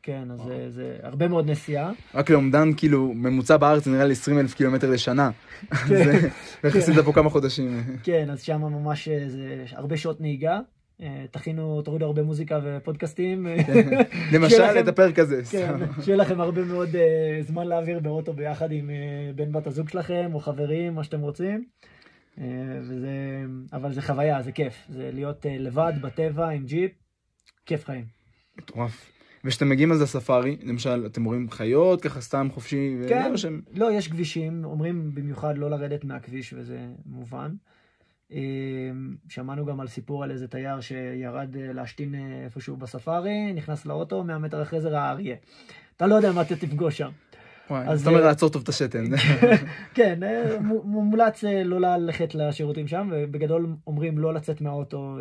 כן, 0.03 0.31
אז 0.31 0.41
זה, 0.41 0.71
זה 0.71 0.97
הרבה 1.03 1.29
מאוד 1.29 1.51
נסיעה. 1.51 1.93
רק 2.15 2.31
לאומדן, 2.31 2.71
כאילו, 2.77 3.13
ממוצע 3.15 3.57
בארץ 3.57 3.85
זה 3.85 3.91
נראה 3.91 4.05
לי 4.05 4.13
20 4.13 4.39
אלף 4.39 4.55
קילומטר 4.55 4.91
לשנה. 4.91 5.31
כן. 5.71 6.29
ואיך 6.65 6.77
עשית 6.77 6.99
פה 7.05 7.13
כמה 7.13 7.31
חודשים. 7.31 7.83
כן, 8.03 8.31
אז 8.31 8.43
שם 8.43 8.61
ממש 8.61 9.09
זה 9.09 9.65
הרבה 9.73 9.97
שעות 9.97 10.21
נהיגה. 10.21 10.61
אה, 11.03 11.25
תכינו, 11.31 11.83
תורידו 11.83 12.07
הרבה 12.07 12.23
מוזיקה 12.23 12.61
ופודקאסטים. 12.65 13.47
כן. 13.67 13.89
למשל 14.35 14.63
את 14.81 14.89
הפרק 14.89 15.19
הזה. 15.19 15.43
כן. 15.51 16.03
שיהיה 16.03 16.17
לכם 16.17 16.41
הרבה 16.41 16.65
מאוד 16.65 16.97
אה, 16.97 17.39
זמן 17.43 17.67
להעביר 17.67 18.01
באוטו 18.01 18.33
ביחד 18.33 18.73
עם 18.73 18.91
אה, 18.91 18.97
בן 19.35 19.53
בת 19.53 19.67
הזוג 19.67 19.89
שלכם, 19.89 20.31
או 20.35 20.41
חברים, 20.41 20.95
מה 20.95 21.05
שאתם 21.05 21.21
רוצים. 21.21 21.65
וזה, 22.83 23.11
אבל 23.73 23.93
זה 23.93 24.03
חוויה, 24.03 24.43
זה 24.43 24.53
כיף. 24.53 24.75
זה 24.89 25.11
להיות 25.13 25.47
לבד 25.51 25.93
בטבע 26.01 26.49
עם 26.49 26.65
ג'יפ, 26.65 26.93
כיף 27.67 27.85
חיים. 27.85 28.05
מטורף. 28.59 29.11
וכשאתם 29.45 29.69
מגיעים 29.69 29.93
אז 29.93 30.03
לספארי, 30.03 30.57
למשל, 30.63 31.07
אתם 31.07 31.25
רואים 31.25 31.51
חיות 31.51 32.03
ככה 32.03 32.21
סתם 32.21 32.49
חופשי, 32.53 32.97
כן. 33.09 33.33
לא, 33.75 33.93
יש 33.93 34.09
כבישים, 34.09 34.65
אומרים 34.65 35.15
במיוחד 35.15 35.59
לא 35.59 35.71
לרדת 35.71 36.05
מהכביש, 36.05 36.55
וזה 36.57 36.79
מובן. 37.07 37.51
אה, 38.33 38.39
שמענו 39.29 39.67
גם 39.67 39.81
על 39.81 39.89
סיפור 39.89 40.25
על 40.25 40.31
איזה 40.31 40.49
תייר 40.49 40.81
שירד 40.81 41.57
אה, 41.57 41.73
להשתין 41.73 42.15
אה, 42.15 42.45
איפשהו 42.45 42.77
בספארי, 42.77 43.53
נכנס 43.53 43.87
לאוטו, 43.87 44.25
100 44.25 44.39
מטר 44.39 44.63
אחרי 44.63 44.81
זה 44.81 44.89
ראה 44.89 45.11
אריה. 45.11 45.37
אתה 45.97 46.07
לא 46.07 46.15
יודע 46.15 46.33
מה 46.33 46.43
אתה 46.43 46.57
תפגוש 46.57 46.99
שם. 46.99 47.11
וואי, 47.71 47.89
אז, 47.89 47.99
זאת 47.99 48.07
אומרת 48.07 48.23
אה, 48.23 48.27
לעצור 48.27 48.49
טוב 48.49 48.63
את 48.63 48.69
השתן. 48.69 49.05
כן, 49.95 50.21
מומלץ 50.85 51.45
לא 51.65 51.81
ללכת 51.81 52.35
לשירותים 52.35 52.89
שם, 52.89 53.09
ובגדול 53.13 53.67
אומרים 53.87 54.19
לא 54.19 54.35
לצאת 54.35 54.61
מהאוטו 54.61 55.19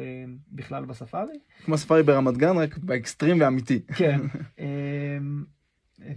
בכלל 0.52 0.86
בספארי. 0.86 1.39
כמו 1.65 1.78
ספארי 1.78 2.04
ברמת 2.04 2.38
גן, 2.38 2.58
רק 2.58 2.78
באקסטרים 2.78 3.41
ואמיתי. 3.41 3.80
כן. 3.95 4.19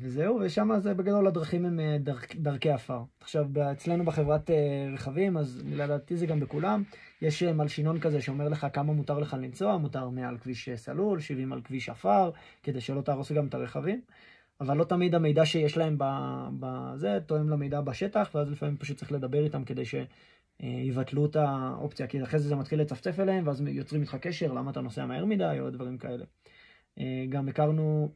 וזהו, 0.00 0.40
ושם 0.40 0.70
זה 0.78 0.94
בגדול 0.94 1.26
הדרכים 1.26 1.64
הם 1.64 1.80
אה, 1.80 1.96
דרכ, 2.00 2.36
דרכי 2.36 2.70
עפר. 2.70 3.02
עכשיו, 3.20 3.46
אצלנו 3.72 4.04
בחברת 4.04 4.50
אה, 4.50 4.88
רכבים, 4.94 5.36
אז 5.36 5.62
לדעתי 5.66 6.16
זה 6.16 6.26
גם 6.26 6.40
בכולם, 6.40 6.82
יש 7.22 7.42
אה, 7.42 7.52
מלשינון 7.52 8.00
כזה 8.00 8.20
שאומר 8.20 8.48
לך 8.48 8.66
כמה 8.72 8.92
מותר 8.92 9.18
לך 9.18 9.36
לנסוע, 9.40 9.76
מותר 9.76 10.08
100 10.08 10.28
על 10.28 10.38
כביש 10.38 10.68
סלול, 10.68 11.20
70 11.20 11.52
על 11.52 11.60
כביש 11.60 11.88
עפר, 11.88 12.30
כדי 12.62 12.80
שלא 12.80 13.00
תהרוס 13.00 13.32
גם 13.32 13.46
את 13.46 13.54
הרכבים. 13.54 14.00
אבל 14.60 14.76
לא 14.76 14.84
תמיד 14.84 15.14
המידע 15.14 15.46
שיש 15.46 15.76
להם 15.76 15.96
בזה 16.60 17.18
תואם 17.26 17.48
למידע 17.48 17.80
בשטח, 17.80 18.30
ואז 18.34 18.50
לפעמים 18.50 18.76
פשוט 18.76 18.96
צריך 18.96 19.12
לדבר 19.12 19.44
איתם 19.44 19.64
כדי 19.64 19.82
שיבטלו 19.84 21.26
את 21.26 21.36
האופציה, 21.36 22.06
כי 22.06 22.22
אחרי 22.22 22.40
זה 22.40 22.48
זה 22.48 22.56
מתחיל 22.56 22.80
לצפצף 22.80 23.20
אליהם, 23.20 23.46
ואז 23.46 23.60
יוצרים 23.66 24.02
איתך 24.02 24.14
קשר, 24.14 24.52
למה 24.52 24.70
אתה 24.70 24.80
נוסע 24.80 25.06
מהר 25.06 25.24
מדי, 25.24 25.56
או 25.60 25.70
דברים 25.70 25.98
כאלה. 25.98 26.24
גם 27.28 27.48
הכרנו 27.48 28.12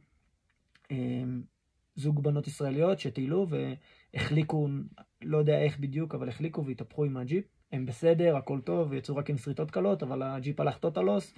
זוג 1.97 2.23
בנות 2.23 2.47
ישראליות 2.47 2.99
שטיילו 2.99 3.47
והחליקו, 4.13 4.67
לא 5.21 5.37
יודע 5.37 5.61
איך 5.61 5.79
בדיוק, 5.79 6.15
אבל 6.15 6.29
החליקו 6.29 6.65
והתהפכו 6.65 7.03
עם 7.03 7.17
הג'יפ. 7.17 7.45
הם 7.71 7.85
בסדר, 7.85 8.37
הכל 8.37 8.61
טוב, 8.61 8.93
יצאו 8.93 9.15
רק 9.15 9.29
עם 9.29 9.37
שריטות 9.37 9.71
קלות, 9.71 10.03
אבל 10.03 10.23
הג'יפ 10.23 10.59
הלך 10.59 10.77
טוטלוס. 10.77 11.33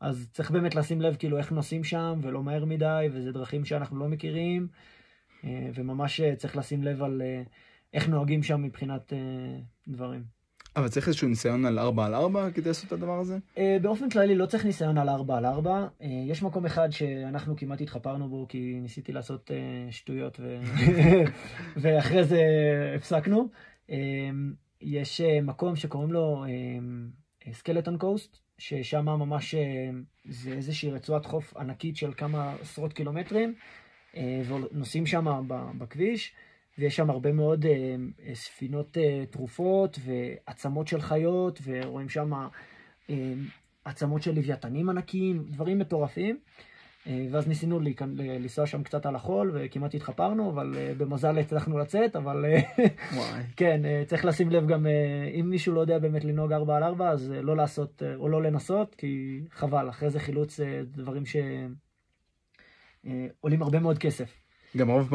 אז 0.00 0.28
צריך 0.32 0.50
באמת 0.50 0.74
לשים 0.74 1.00
לב 1.00 1.16
כאילו 1.16 1.38
איך 1.38 1.52
נוסעים 1.52 1.84
שם, 1.84 2.20
ולא 2.22 2.42
מהר 2.42 2.64
מדי, 2.64 3.06
וזה 3.12 3.32
דרכים 3.32 3.64
שאנחנו 3.64 3.98
לא 3.98 4.08
מכירים. 4.08 4.68
אה, 5.44 5.70
וממש 5.74 6.20
אה, 6.20 6.36
צריך 6.36 6.56
לשים 6.56 6.82
לב 6.82 7.02
על 7.02 7.22
אה, 7.22 7.42
איך 7.92 8.08
נוהגים 8.08 8.42
שם 8.42 8.62
מבחינת 8.62 9.12
דברים. 9.88 10.39
אבל 10.76 10.88
צריך 10.88 11.08
איזשהו 11.08 11.28
ניסיון 11.28 11.64
על 11.64 11.78
4 11.78 12.06
על 12.06 12.14
4 12.14 12.50
כדי 12.50 12.68
לעשות 12.68 12.86
את 12.86 12.92
הדבר 12.92 13.18
הזה? 13.18 13.38
אה, 13.58 13.76
באופן 13.82 14.10
כללי 14.10 14.34
לא 14.34 14.46
צריך 14.46 14.64
ניסיון 14.64 14.98
על 14.98 15.08
4 15.08 15.36
על 15.36 15.46
4. 15.46 15.86
אה, 16.02 16.06
יש 16.26 16.42
מקום 16.42 16.66
אחד 16.66 16.90
שאנחנו 16.90 17.56
כמעט 17.56 17.80
התחפרנו 17.80 18.28
בו 18.28 18.46
כי 18.48 18.78
ניסיתי 18.82 19.12
לעשות 19.12 19.50
אה, 19.50 19.92
שטויות 19.92 20.40
ו... 20.40 20.60
ואחרי 21.82 22.24
זה 22.24 22.42
הפסקנו. 22.96 23.48
יש 24.80 25.20
מקום 25.42 25.76
שקוראים 25.76 26.12
לו 26.12 26.44
סקלטון 27.52 27.98
קוסט, 27.98 28.38
ששם 28.58 29.04
ממש 29.04 29.54
זה 30.28 30.52
איזושהי 30.52 30.90
רצועת 30.90 31.26
חוף 31.26 31.56
ענקית 31.56 31.96
של 31.96 32.12
כמה 32.16 32.54
עשרות 32.62 32.92
קילומטרים, 32.92 33.54
ונוסעים 34.16 35.06
שם 35.06 35.26
בכביש. 35.78 36.32
ויש 36.80 36.96
שם 36.96 37.10
הרבה 37.10 37.32
מאוד 37.32 37.66
אה, 37.66 37.94
אה, 38.26 38.34
ספינות 38.34 38.98
אה, 38.98 39.24
תרופות 39.30 39.98
ועצמות 40.04 40.88
של 40.88 41.00
חיות, 41.00 41.60
ורואים 41.64 42.08
שם 42.08 42.32
אה, 43.10 43.32
עצמות 43.84 44.22
של 44.22 44.34
לוויתנים 44.34 44.88
ענקיים, 44.88 45.44
דברים 45.48 45.78
מטורפים. 45.78 46.38
אה, 47.06 47.26
ואז 47.30 47.48
ניסינו 47.48 47.80
לנסוע 48.16 48.66
שם 48.66 48.82
קצת 48.82 49.06
על 49.06 49.16
החול, 49.16 49.50
וכמעט 49.54 49.94
התחפרנו, 49.94 50.50
אבל 50.50 50.74
אה, 50.76 50.92
במזל 50.96 51.38
הצלחנו 51.38 51.78
לצאת, 51.78 52.16
אבל 52.16 52.44
אה, 52.44 52.60
וואי. 53.14 53.42
כן, 53.56 53.84
אה, 53.84 54.02
צריך 54.06 54.24
לשים 54.24 54.50
לב 54.50 54.66
גם, 54.66 54.86
אה, 54.86 55.30
אם 55.40 55.50
מישהו 55.50 55.74
לא 55.74 55.80
יודע 55.80 55.98
באמת 55.98 56.24
לנהוג 56.24 56.52
4 56.52 56.76
על 56.76 56.82
4, 56.82 57.10
אז 57.10 57.32
אה, 57.32 57.42
לא 57.42 57.56
לעשות, 57.56 58.02
אה, 58.02 58.14
או 58.14 58.28
לא 58.28 58.42
לנסות, 58.42 58.94
כי 58.94 59.40
חבל, 59.50 59.88
אחרי 59.88 60.10
זה 60.10 60.20
חילוץ 60.20 60.60
אה, 60.60 60.80
דברים 60.84 61.22
שעולים 61.26 61.76
הרבה 63.62 63.80
מאוד 63.80 63.98
כסף. 63.98 64.36
גם 64.76 64.90
רוב 64.90 65.10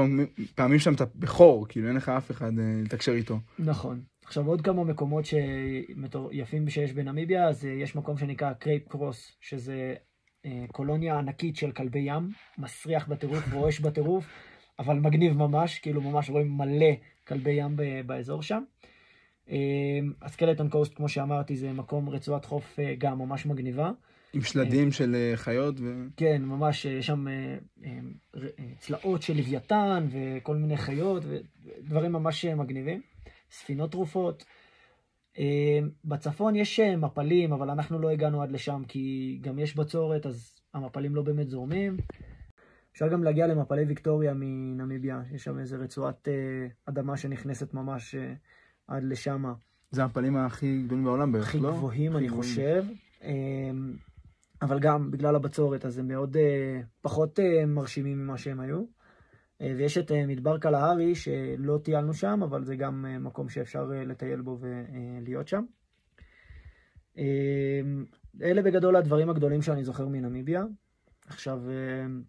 פעמים- 0.56 0.80
שם 0.80 0.94
אתה 0.94 1.06
בחור, 1.16 1.68
כאילו 1.70 1.88
אין 1.88 1.96
לך 1.96 2.10
אף 2.10 2.32
אחד 2.32 2.60
אה, 2.60 2.82
לתקשר 2.84 3.12
איתו. 3.12 3.40
נכון. 3.60 4.02
עכשיו 4.26 4.48
עוד 4.48 4.62
כמה 4.62 4.84
מקומות 4.84 5.26
שיפים 5.26 6.70
שיש 6.70 6.94
בנמיביה, 6.94 7.48
אז 7.48 7.66
אה, 7.66 7.72
יש 7.72 7.96
מקום 7.96 8.18
שנקרא 8.18 8.54
קייפ 8.54 8.88
קרוס, 8.88 9.32
שזה 9.42 9.94
אה, 10.46 10.66
קולוניה 10.72 11.18
ענקית 11.20 11.56
של 11.56 11.72
כלבי 11.72 12.00
ים, 12.00 12.30
מסריח 12.58 13.08
בטירוף, 13.08 13.54
רועש 13.54 13.80
בטירוף, 13.80 14.26
אבל 14.80 15.00
מגניב 15.00 15.38
ממש, 15.38 15.80
כאילו 15.80 16.02
ממש 16.02 16.30
רואים 16.30 16.58
מלא 16.58 16.92
כלבי 17.28 17.52
ים 17.52 17.76
באזור 18.06 18.42
שם. 18.42 18.64
הסקלטון 20.22 20.70
קוסט, 20.70 20.94
כמו 20.96 21.10
שאמרתי, 21.10 21.56
זה 21.56 21.74
מקום 21.74 22.10
רצועת 22.10 22.46
חוף 22.46 22.80
גם 22.98 23.20
ממש 23.20 23.46
מגניבה. 23.46 23.92
עם 24.36 24.42
שלדים 24.42 24.92
של 24.92 25.16
אה, 25.16 25.32
חיות 25.38 25.76
ו... 25.80 26.06
כן, 26.18 26.42
ממש, 26.46 26.86
יש 26.86 27.08
שם 27.08 27.28
אה, 27.28 27.58
אה, 27.86 28.00
אה, 28.36 28.66
צלעות 28.78 29.22
של 29.22 29.38
לוויתן 29.38 30.08
וכל 30.12 30.56
מיני 30.56 30.78
חיות 30.78 31.24
ודברים 31.26 32.12
ממש 32.12 32.46
אה, 32.46 32.56
מגניבים. 32.56 33.02
ספינות 33.52 33.92
תרופות. 33.92 34.46
אה, 35.40 35.80
בצפון 36.06 36.56
יש 36.56 36.80
אה, 36.80 36.96
מפלים, 36.96 37.54
אבל 37.54 37.70
אנחנו 37.70 38.00
לא 38.00 38.10
הגענו 38.10 38.42
עד 38.42 38.52
לשם 38.52 38.82
כי 38.88 39.38
גם 39.42 39.60
יש 39.60 39.76
בצורת, 39.76 40.26
אז 40.26 40.54
המפלים 40.74 41.16
לא 41.16 41.22
באמת 41.22 41.50
זורמים. 41.50 41.98
אפשר 42.94 43.08
גם 43.08 43.24
להגיע 43.24 43.48
למפלי 43.48 43.84
ויקטוריה 43.84 44.34
מנמיביה, 44.36 45.22
יש 45.34 45.44
שם 45.44 45.60
איזה 45.60 45.78
רצועת 45.78 46.28
אה, 46.28 46.34
אדמה 46.86 47.18
שנכנסת 47.18 47.74
ממש 47.74 48.16
אה, 48.16 48.34
עד 48.88 49.04
לשם. 49.04 49.44
זה 49.92 50.04
הפנים 50.04 50.38
הכי 50.38 50.82
גדולים 50.86 51.04
בעולם 51.04 51.32
בערך, 51.32 51.48
הכי 51.48 51.60
לא? 51.60 51.72
גבוהים, 51.72 52.12
הכי 52.12 52.20
אני 52.20 52.28
גבוהים. 52.28 52.44
חושב. 52.44 52.86
אבל 54.62 54.80
גם 54.80 55.12
בגלל 55.12 55.36
הבצורת, 55.36 55.86
אז 55.86 55.98
הם 55.98 56.08
מאוד 56.08 56.38
אה, 56.38 56.82
פחות 57.02 57.40
אה, 57.40 57.66
מרשימים 57.66 58.24
ממה 58.24 58.38
שהם 58.38 58.60
היו. 58.60 58.84
אה, 59.62 59.74
ויש 59.78 59.98
את 59.98 60.12
אה, 60.12 60.26
מדבר 60.26 60.58
קלהרי, 60.58 61.16
שלא 61.16 61.80
טיילנו 61.84 62.14
שם, 62.14 62.40
אבל 62.44 62.64
זה 62.64 62.76
גם 62.76 63.06
אה, 63.06 63.20
מקום 63.20 63.50
שאפשר 63.50 63.92
אה, 63.94 64.06
לטייל 64.06 64.42
בו 64.42 64.58
ולהיות 64.60 65.48
שם. 65.48 65.64
אמ, 67.18 68.06
אלה 68.42 68.62
בגדול 68.62 68.96
הדברים 68.96 69.30
הגדולים 69.30 69.62
שאני 69.62 69.84
זוכר 69.84 70.08
מנמיביה. 70.08 70.64
עכשיו, 71.28 71.62
אמ, 71.70 72.24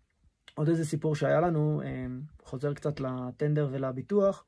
עוד 0.54 0.68
איזה 0.68 0.84
סיפור 0.84 1.14
שהיה 1.14 1.40
לנו, 1.40 1.82
אמ, 1.84 2.20
חוזר 2.42 2.74
קצת 2.74 3.00
לטנדר 3.00 3.68
ולביטוח. 3.72 4.44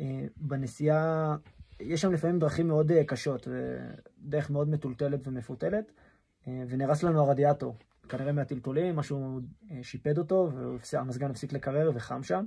אה, 0.00 0.24
בנסיעה 0.36 1.36
יש 1.80 2.00
שם 2.00 2.12
לפעמים 2.12 2.38
דרכים 2.38 2.68
מאוד 2.68 2.92
אה, 2.92 3.04
קשות, 3.04 3.48
ודרך 3.48 4.50
מאוד 4.50 4.68
מטולטלת 4.68 5.28
ומפותלת, 5.28 5.84
אה, 5.90 6.01
ונהרס 6.46 7.02
לנו 7.02 7.20
הרדיאטור, 7.20 7.76
כנראה 8.08 8.32
מהטלטולים, 8.32 8.96
משהו 8.96 9.40
אה, 9.70 9.78
שיפד 9.82 10.18
אותו, 10.18 10.50
והמזגן 10.92 11.30
הפסיק 11.30 11.52
לקרר 11.52 11.90
וחם 11.94 12.22
שם. 12.22 12.44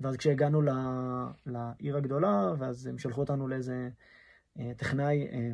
ואז 0.00 0.16
כשהגענו 0.16 0.62
ל- 0.62 0.70
לעיר 1.46 1.96
הגדולה, 1.96 2.52
ואז 2.58 2.86
הם 2.86 2.98
שלחו 2.98 3.20
אותנו 3.20 3.48
לאיזה 3.48 3.88
אה, 4.58 4.72
טכנאי, 4.76 5.28
אה, 5.32 5.50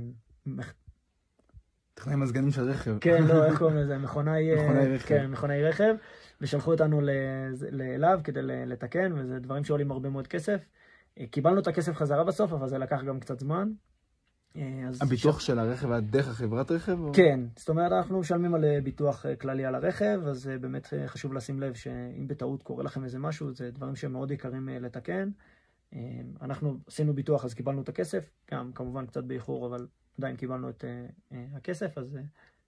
טכנאי 1.95 2.17
מזגנים 2.17 2.51
של 2.51 2.63
רכב. 2.63 2.99
כן, 3.01 3.25
לא, 3.25 3.45
איך 3.45 3.59
קוראים 3.59 3.77
לזה? 3.77 3.99
מכונאי, 3.99 4.51
אה, 4.51 4.65
מכונאי 4.65 4.95
רכב. 4.95 5.09
כן, 5.09 5.27
מכונאי 5.27 5.65
רכב, 5.65 5.95
ושלחו 6.41 6.71
אותנו 6.73 7.01
אליו 7.95 8.21
כדי 8.25 8.43
לתקן, 8.43 9.13
וזה 9.17 9.39
דברים 9.39 9.65
שעולים 9.65 9.91
הרבה 9.91 10.09
מאוד 10.09 10.27
כסף. 10.27 10.61
אה, 11.19 11.27
קיבלנו 11.31 11.61
את 11.61 11.67
הכסף 11.67 11.97
חזרה 11.97 12.25
בסוף, 12.25 12.53
אבל 12.53 12.69
זה 12.69 12.79
לקח 12.79 13.03
גם 13.03 13.21
קצת 13.21 13.41
זמן. 13.41 13.71
אה, 14.57 14.63
הביטוח 15.01 15.41
של 15.41 15.59
הרכב 15.59 15.91
היה 15.91 16.01
דרך 16.01 16.29
החברת 16.29 16.71
רכב? 16.71 17.01
או- 17.01 17.13
כן, 17.15 17.41
זאת 17.57 17.69
אומרת 17.69 17.93
אנחנו 17.93 18.21
משלמים 18.21 18.55
על 18.55 18.65
אה, 18.65 18.81
ביטוח 18.81 19.27
אה, 19.27 19.37
כללי 19.37 19.65
על 19.65 19.75
הרכב, 19.75 20.21
אז 20.27 20.51
באמת 20.61 20.87
חשוב 21.07 21.35
לשים 21.35 21.61
לב 21.61 21.75
שאם 21.75 22.29
בטעות 22.29 22.63
קורה 22.63 22.85
לכם 22.85 23.05
איזה 23.05 23.19
משהו, 23.19 23.53
זה 23.53 23.71
דברים 23.71 23.97
שהם 23.97 24.13
מאוד 24.13 24.31
יקרים 24.31 24.69
לתקן. 24.69 25.31
אנחנו 26.41 26.79
עשינו 26.87 27.15
ביטוח 27.15 27.45
אז 27.45 27.55
קיבלנו 27.55 27.83
את 27.83 27.89
הכסף, 27.89 28.31
גם 28.51 28.73
כמובן 28.73 29.07
קצת 29.07 29.25
באיחור, 29.25 29.67
אבל 29.67 29.87
עדיין 30.19 30.37
קיבלנו 30.37 30.69
את 30.71 30.85
הכסף, 31.33 31.99
אז 31.99 32.19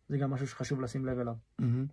זה 0.09 0.19
גם 0.19 0.31
משהו 0.31 0.47
שחשוב 0.47 0.81
לשים 0.81 1.07
לב 1.07 1.19
אליו. 1.19 1.35
מהמם. 1.59 1.87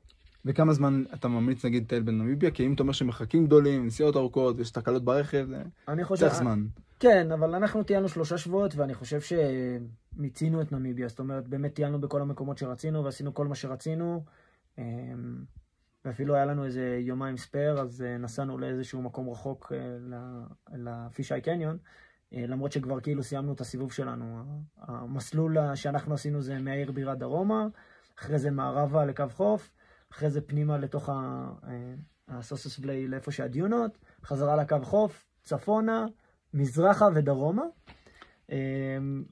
וכמה 0.45 0.73
זמן 0.73 1.03
אתה 1.13 1.27
ממליץ 1.27 1.65
נגיד 1.65 1.83
לטייל 1.83 2.03
בנמיביה? 2.03 2.51
כי 2.51 2.65
אם 2.65 2.73
אתה 2.73 2.83
אומר 2.83 2.93
שמרחקים 2.93 3.45
גדולים, 3.45 3.85
נסיעות 3.85 4.15
ארוכות, 4.15 4.55
ויש 4.57 4.71
תקלות 4.71 5.03
ברכב, 5.03 5.45
זה 5.49 5.61
אני 5.87 6.03
חושב, 6.03 6.27
צריך 6.27 6.35
זמן. 6.35 6.65
כן, 6.99 7.31
אבל 7.31 7.55
אנחנו 7.55 7.83
טיילנו 7.83 8.09
שלושה 8.09 8.37
שבועות, 8.37 8.75
ואני 8.75 8.93
חושב 8.93 9.19
שמיצינו 9.21 10.61
את 10.61 10.71
נמיביה. 10.71 11.07
זאת 11.07 11.19
אומרת, 11.19 11.47
באמת 11.47 11.73
טיילנו 11.73 12.01
בכל 12.01 12.21
המקומות 12.21 12.57
שרצינו, 12.57 13.03
ועשינו 13.03 13.33
כל 13.33 13.47
מה 13.47 13.55
שרצינו. 13.55 14.23
אמ, 14.77 15.43
ואפילו 16.05 16.35
היה 16.35 16.45
לנו 16.45 16.65
איזה 16.65 16.97
יומיים 17.01 17.37
ספייר, 17.37 17.81
אז 17.81 18.01
אה, 18.01 18.17
נסענו 18.17 18.57
לאיזשהו 18.57 19.01
מקום 19.01 19.29
רחוק 19.29 19.71
אה, 19.75 20.77
לפישי 20.77 21.41
קניון, 21.41 21.77
אה, 22.33 22.45
למרות 22.47 22.71
שכבר 22.71 22.99
כאילו 22.99 23.23
סיימנו 23.23 23.53
את 23.53 23.61
הסיבוב 23.61 23.91
שלנו. 23.91 24.43
המסלול 24.77 25.57
שאנחנו 25.75 26.13
עשינו 26.13 26.41
זה 26.41 26.59
מהעיר 26.59 26.91
בירה 26.91 27.15
דרומה, 27.15 27.67
אחרי 28.19 28.39
זה 28.39 28.51
מערבה 28.51 29.05
לקו 29.05 29.25
חוף, 29.31 29.71
אחרי 30.11 30.29
זה 30.29 30.41
פנימה 30.41 30.77
לתוך 30.77 31.09
הסוסוס 32.27 32.79
בליי 32.79 33.07
לאיפה 33.07 33.31
שהדיונות, 33.31 33.97
חזרה 34.25 34.55
לקו 34.55 34.77
חוף, 34.83 35.25
צפונה, 35.43 36.05
מזרחה 36.53 37.07
ודרומה. 37.15 37.63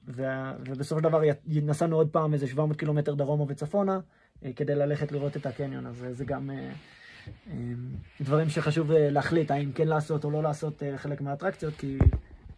ובסופו 0.06 1.00
של 1.00 1.08
דבר 1.08 1.20
נסענו 1.46 1.96
עוד 1.96 2.08
פעם 2.10 2.34
איזה 2.34 2.46
700 2.46 2.76
קילומטר 2.76 3.14
דרומה 3.14 3.44
וצפונה, 3.48 4.00
אה, 4.44 4.52
כדי 4.52 4.74
ללכת 4.74 5.12
לראות 5.12 5.36
את 5.36 5.46
הקניון, 5.46 5.86
אז 5.86 6.06
זה 6.10 6.24
גם 6.24 6.50
אה, 6.50 6.70
אה, 7.50 7.54
דברים 8.20 8.48
שחשוב 8.48 8.92
להחליט 8.92 9.50
האם 9.50 9.72
כן 9.72 9.88
לעשות 9.88 10.24
או 10.24 10.30
לא 10.30 10.42
לעשות 10.42 10.82
חלק 10.96 11.20
מהאטרקציות, 11.20 11.74
כי 11.78 11.98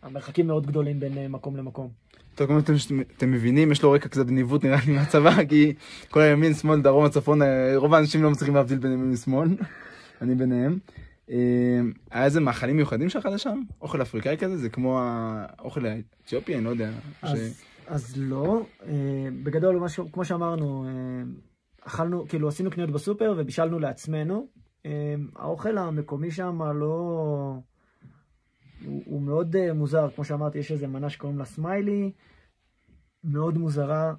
המרחקים 0.02 0.46
מאוד 0.46 0.66
גדולים 0.66 1.00
בין 1.00 1.32
מקום 1.32 1.56
למקום. 1.56 1.88
טוב, 2.34 2.46
כמו 2.46 2.58
אתם, 2.58 2.72
אתם 3.16 3.30
מבינים, 3.30 3.72
יש 3.72 3.82
לו 3.82 3.92
רקע 3.92 4.08
קצת 4.08 4.26
ניווט 4.26 4.64
נראה 4.64 4.78
לי 4.86 4.92
מהצבא, 4.96 5.44
כי 5.44 5.74
כל 6.10 6.20
הימין, 6.20 6.54
שמאל, 6.54 6.80
דרום, 6.80 7.04
הצפון, 7.04 7.40
רוב 7.76 7.94
האנשים 7.94 8.22
לא 8.22 8.30
מצליחים 8.30 8.54
להבדיל 8.54 8.78
בין 8.78 8.92
ימין 8.92 9.12
ושמאל, 9.12 9.48
אני 10.22 10.34
ביניהם. 10.34 10.78
היה 12.10 12.24
איזה 12.24 12.40
מאכלים 12.40 12.76
מיוחדים 12.76 13.08
שלך 13.08 13.28
לשם? 13.32 13.60
אוכל 13.80 14.02
אפריקאי 14.02 14.36
כזה? 14.36 14.56
זה 14.56 14.68
כמו 14.68 15.00
האוכל 15.02 15.86
האתיופי? 15.86 16.54
אני 16.54 16.64
לא 16.64 16.70
יודע. 16.70 16.90
אז, 17.22 17.38
ש... 17.38 17.62
אז 17.86 18.14
לא. 18.16 18.62
בגדול, 19.42 19.76
משהו, 19.76 20.12
כמו 20.12 20.24
שאמרנו, 20.24 20.86
אכלנו, 21.82 22.28
כאילו 22.28 22.48
עשינו 22.48 22.70
קניות 22.70 22.90
בסופר 22.90 23.34
ובישלנו 23.38 23.78
לעצמנו. 23.78 24.46
האוכל 25.36 25.78
המקומי 25.78 26.30
שם 26.30 26.62
לא... 26.74 27.54
הוא, 28.84 29.02
הוא 29.06 29.22
מאוד 29.22 29.56
uh, 29.56 29.72
מוזר, 29.72 30.10
כמו 30.14 30.24
שאמרתי, 30.24 30.58
יש 30.58 30.72
איזה 30.72 30.86
מנה 30.86 31.10
שקוראים 31.10 31.38
לה 31.38 31.44
סמיילי, 31.44 32.12
מאוד 33.24 33.58
מוזרה, 33.58 34.14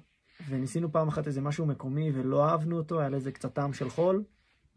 וניסינו 0.48 0.92
פעם 0.92 1.08
אחת 1.08 1.26
איזה 1.26 1.40
משהו 1.40 1.66
מקומי 1.66 2.10
ולא 2.14 2.44
אהבנו 2.44 2.76
אותו, 2.76 3.00
היה 3.00 3.08
לזה 3.08 3.32
קצת 3.32 3.54
טעם 3.54 3.72
של 3.72 3.90
חול. 3.90 4.22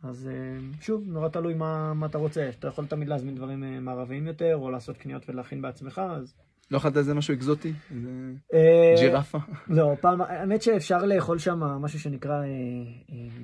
אז 0.04 0.30
uh, 0.32 0.84
שוב, 0.84 1.04
נורא 1.08 1.30
תלוי 1.30 1.54
מה, 1.54 1.94
מה 1.94 2.06
אתה 2.06 2.18
רוצה. 2.18 2.50
אתה 2.50 2.68
יכול 2.68 2.86
תמיד 2.86 3.08
להזמין 3.08 3.36
דברים 3.36 3.64
uh, 3.64 3.80
מערביים 3.82 4.28
יותר, 4.28 4.56
או 4.56 4.70
לעשות 4.72 4.98
קניות 4.98 5.30
ולהכין 5.30 5.62
בעצמך, 5.62 6.02
אז 6.10 6.34
לא 6.72 6.78
אכלת 6.78 6.98
איזה 6.98 7.14
משהו 7.14 7.34
אקזוטי? 7.34 7.74
איזה 7.92 8.10
אה, 8.54 8.94
ג'ירפה? 9.00 9.38
לא, 9.68 9.96
פעם, 10.02 10.22
האמת 10.22 10.62
שאפשר 10.62 11.06
לאכול 11.06 11.38
שם 11.38 11.60
משהו 11.60 12.00
שנקרא 12.00 12.44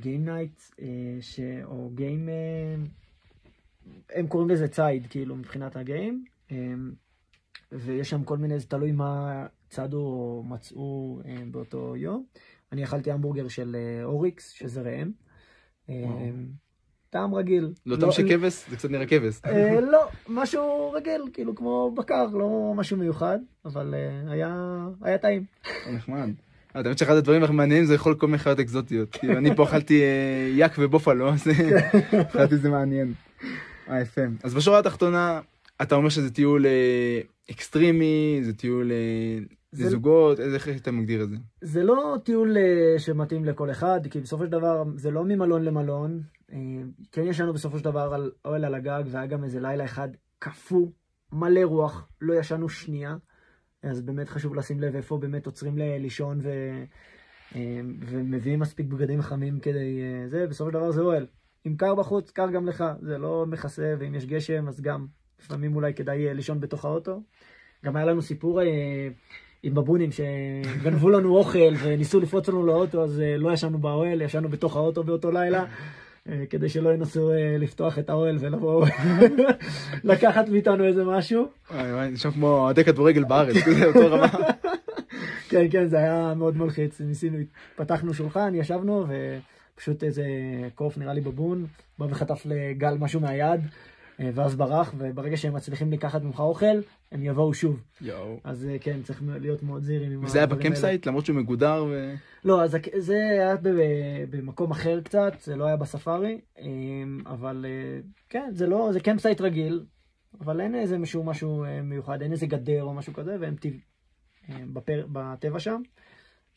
Game 0.03 0.27
Night, 0.27 0.83
או 1.65 1.91
Game... 1.97 2.29
הם 4.09 4.27
קוראים 4.27 4.49
לזה 4.49 4.67
ציד, 4.67 5.07
כאילו, 5.09 5.35
מבחינת 5.35 5.75
הגיים. 5.75 6.23
ויש 7.71 8.09
שם 8.09 8.23
כל 8.23 8.37
מיני, 8.37 8.59
זה 8.59 8.65
תלוי 8.65 8.91
מה 8.91 9.45
צדו 9.69 9.97
או 9.97 10.43
מצאו 10.47 11.19
באותו 11.51 11.93
יום. 11.97 12.25
אני 12.71 12.83
אכלתי 12.83 13.11
המבורגר 13.11 13.47
של 13.47 13.75
אוריקס, 14.03 14.49
שזה 14.49 14.81
ראם. 14.81 15.11
טעם 17.11 17.35
רגיל. 17.35 17.73
לא 17.85 17.95
טעם 17.95 18.11
של 18.11 18.29
כבש? 18.29 18.69
זה 18.69 18.75
קצת 18.75 18.89
נראה 18.89 19.05
כבש. 19.05 19.39
אה, 19.45 19.81
לא, 19.81 20.07
משהו 20.29 20.91
רגיל, 20.91 21.21
כאילו 21.33 21.55
כמו 21.55 21.91
בקר, 21.97 22.25
לא 22.25 22.73
משהו 22.75 22.97
מיוחד, 22.97 23.39
אבל 23.65 23.93
אה, 23.93 24.33
היה 25.01 25.17
טעים. 25.17 25.43
נחמד. 25.93 26.29
אה, 26.75 26.81
האמת 26.85 26.97
שאחד 26.97 27.15
הדברים 27.15 27.43
המעניינים 27.43 27.85
זה 27.85 27.93
לאכול 27.93 28.15
כל 28.15 28.27
מיני 28.27 28.37
חיות 28.37 28.59
אקזוטיות. 28.59 29.11
כאילו 29.11 29.37
אני 29.37 29.55
פה 29.55 29.63
אכלתי 29.63 30.01
יאק 30.55 30.71
ובופלו, 30.79 31.29
אז 31.29 31.47
אכלתי 32.29 32.57
זה 32.57 32.69
מעניין. 32.69 33.13
אה, 33.91 34.01
יפה. 34.01 34.21
אז 34.43 34.53
בשורה 34.53 34.79
התחתונה, 34.79 35.41
אתה 35.81 35.95
אומר 35.95 36.09
שזה 36.09 36.31
טיול 36.31 36.65
אקסטרימי, 37.51 38.39
זה 38.43 38.53
טיול 38.53 38.91
לזוגות, 39.73 40.39
איך 40.39 40.69
אתה 40.69 40.91
מגדיר 40.91 41.23
את 41.23 41.29
זה? 41.29 41.35
זה 41.61 41.83
לא 41.83 42.17
טיול 42.23 42.57
שמתאים 42.97 43.45
לכל 43.45 43.71
אחד, 43.71 43.99
כי 44.09 44.19
בסופו 44.19 44.43
של 44.43 44.51
דבר 44.51 44.83
זה 44.95 45.11
לא 45.11 45.23
ממלון 45.23 45.63
למלון, 45.63 46.21
אה, 46.53 46.57
כן 47.11 47.23
ישנו 47.23 47.53
בסופו 47.53 47.77
של 47.77 47.83
דבר 47.83 48.13
על 48.13 48.31
אוהל 48.45 48.65
על 48.65 48.75
הגג, 48.75 49.03
והיה 49.11 49.25
גם 49.25 49.43
איזה 49.43 49.59
לילה 49.59 49.85
אחד 49.85 50.09
קפוא, 50.39 50.87
מלא 51.31 51.61
רוח, 51.63 52.07
לא 52.21 52.33
ישנו 52.33 52.69
שנייה. 52.69 53.15
אז 53.83 54.01
באמת 54.01 54.29
חשוב 54.29 54.55
לשים 54.55 54.79
לב 54.79 54.95
איפה 54.95 55.17
באמת 55.17 55.45
עוצרים 55.45 55.77
לישון 55.77 56.39
ו... 56.41 56.49
אה, 57.55 57.81
ומביאים 57.99 58.59
מספיק 58.59 58.85
בגדים 58.85 59.21
חמים 59.21 59.59
כדי 59.59 59.99
אה, 60.01 60.29
זה, 60.29 60.47
בסופו 60.47 60.69
של 60.69 60.73
דבר 60.73 60.91
זה 60.91 61.01
אוהל. 61.01 61.27
אם 61.67 61.75
קר 61.75 61.95
בחוץ, 61.95 62.31
קר 62.31 62.49
גם 62.49 62.67
לך, 62.67 62.83
זה 63.01 63.17
לא 63.17 63.45
מכסה, 63.47 63.93
ואם 63.99 64.15
יש 64.15 64.25
גשם, 64.25 64.67
אז 64.67 64.81
גם 64.81 65.05
לפעמים 65.43 65.75
אולי 65.75 65.93
כדאי 65.93 66.33
לישון 66.33 66.59
בתוך 66.59 66.85
האוטו. 66.85 67.21
גם 67.85 67.95
היה 67.95 68.05
לנו 68.05 68.21
סיפור 68.21 68.61
אה, 68.61 69.07
עם 69.63 69.73
בבונים 69.73 70.09
שגנבו 70.11 71.09
לנו 71.09 71.37
אוכל 71.37 71.73
וניסו 71.83 72.19
לפרוץ 72.19 72.47
לנו 72.47 72.65
לאוטו, 72.65 73.03
אז 73.03 73.21
אה, 73.21 73.37
לא 73.37 73.53
ישנו 73.53 73.79
באוהל, 73.79 74.21
ישנו 74.21 74.49
בתוך 74.49 74.75
האוטו 74.75 75.03
באותו 75.03 75.31
לילה. 75.31 75.65
אה, 76.29 76.43
כדי 76.49 76.69
שלא 76.69 76.89
ינסו 76.89 77.31
אה, 77.31 77.55
לפתוח 77.59 77.99
את 77.99 78.09
האוהל 78.09 78.37
ולבוא 78.39 78.85
לקחת 80.03 80.49
מאיתנו 80.49 80.83
איזה 80.83 81.03
משהו. 81.03 81.47
נשמע 82.11 82.31
כמו 82.31 82.47
אוהדי 82.47 82.83
כדורגל 82.83 83.23
בארץ, 83.23 83.55
אותו 83.95 84.11
רמה. 84.11 84.27
כן, 85.49 85.65
כן, 85.71 85.87
זה 85.87 85.97
היה 85.97 86.33
מאוד 86.35 86.57
מלחיץ. 86.57 87.01
ניסינו, 87.01 87.37
פתחנו 87.75 88.13
שולחן, 88.13 88.55
ישבנו, 88.55 89.05
ופשוט 89.81 90.03
איזה 90.03 90.25
קוף, 90.75 90.97
נראה 90.97 91.13
לי 91.13 91.21
בבון, 91.21 91.65
בא 91.99 92.05
וחטף 92.09 92.45
לגל 92.45 92.97
משהו 92.99 93.19
מהיד. 93.19 93.61
אה, 94.19 94.29
ואז 94.33 94.55
ברח, 94.55 94.93
וברגע 94.97 95.37
שהם 95.37 95.53
מצליחים 95.53 95.91
לקחת 95.91 96.21
ממך 96.21 96.39
אוכל, 96.39 96.65
הם 97.11 97.23
יבואו 97.23 97.53
שוב. 97.53 97.83
יואו. 98.01 98.39
אז 98.43 98.65
אה, 98.65 98.79
כן, 98.79 99.01
צריך 99.03 99.23
להיות 99.41 99.63
מאוד 99.63 99.83
זהירים 99.83 100.11
עם 100.11 100.17
הדברים 100.17 100.21
האלה. 100.23 100.29
וזה 100.29 100.37
היה 100.39 100.47
ב 100.47 100.53
campsite, 100.53 101.05
למרות 101.05 101.25
שהוא 101.25 101.35
מגודר 101.35 101.85
ו... 101.89 102.13
לא, 102.45 102.63
אז 102.63 102.77
זה 102.97 103.15
היה 103.15 103.55
במקום 104.29 104.71
אחר 104.71 105.01
קצת, 105.01 105.33
זה 105.43 105.55
לא 105.55 105.65
היה 105.65 105.77
בספארי, 105.77 106.41
אה, 106.59 106.65
אבל 107.25 107.65
כן, 108.29 108.49
זה 108.53 108.67
לא, 108.67 108.89
זה 108.93 108.99
campsite 108.99 109.41
רגיל, 109.41 109.85
אבל 110.41 110.61
אין 110.61 110.75
איזה 110.75 110.97
משהו, 110.97 111.23
משהו 111.23 111.65
מיוחד, 111.83 112.21
אין 112.21 112.31
איזה 112.31 112.45
גדר 112.45 112.83
או 112.83 112.93
משהו 112.93 113.13
כזה, 113.13 113.35
והם 113.39 113.55
טבע, 113.55 113.77
בפר, 114.73 115.05
בטבע 115.11 115.59
שם. 115.59 115.81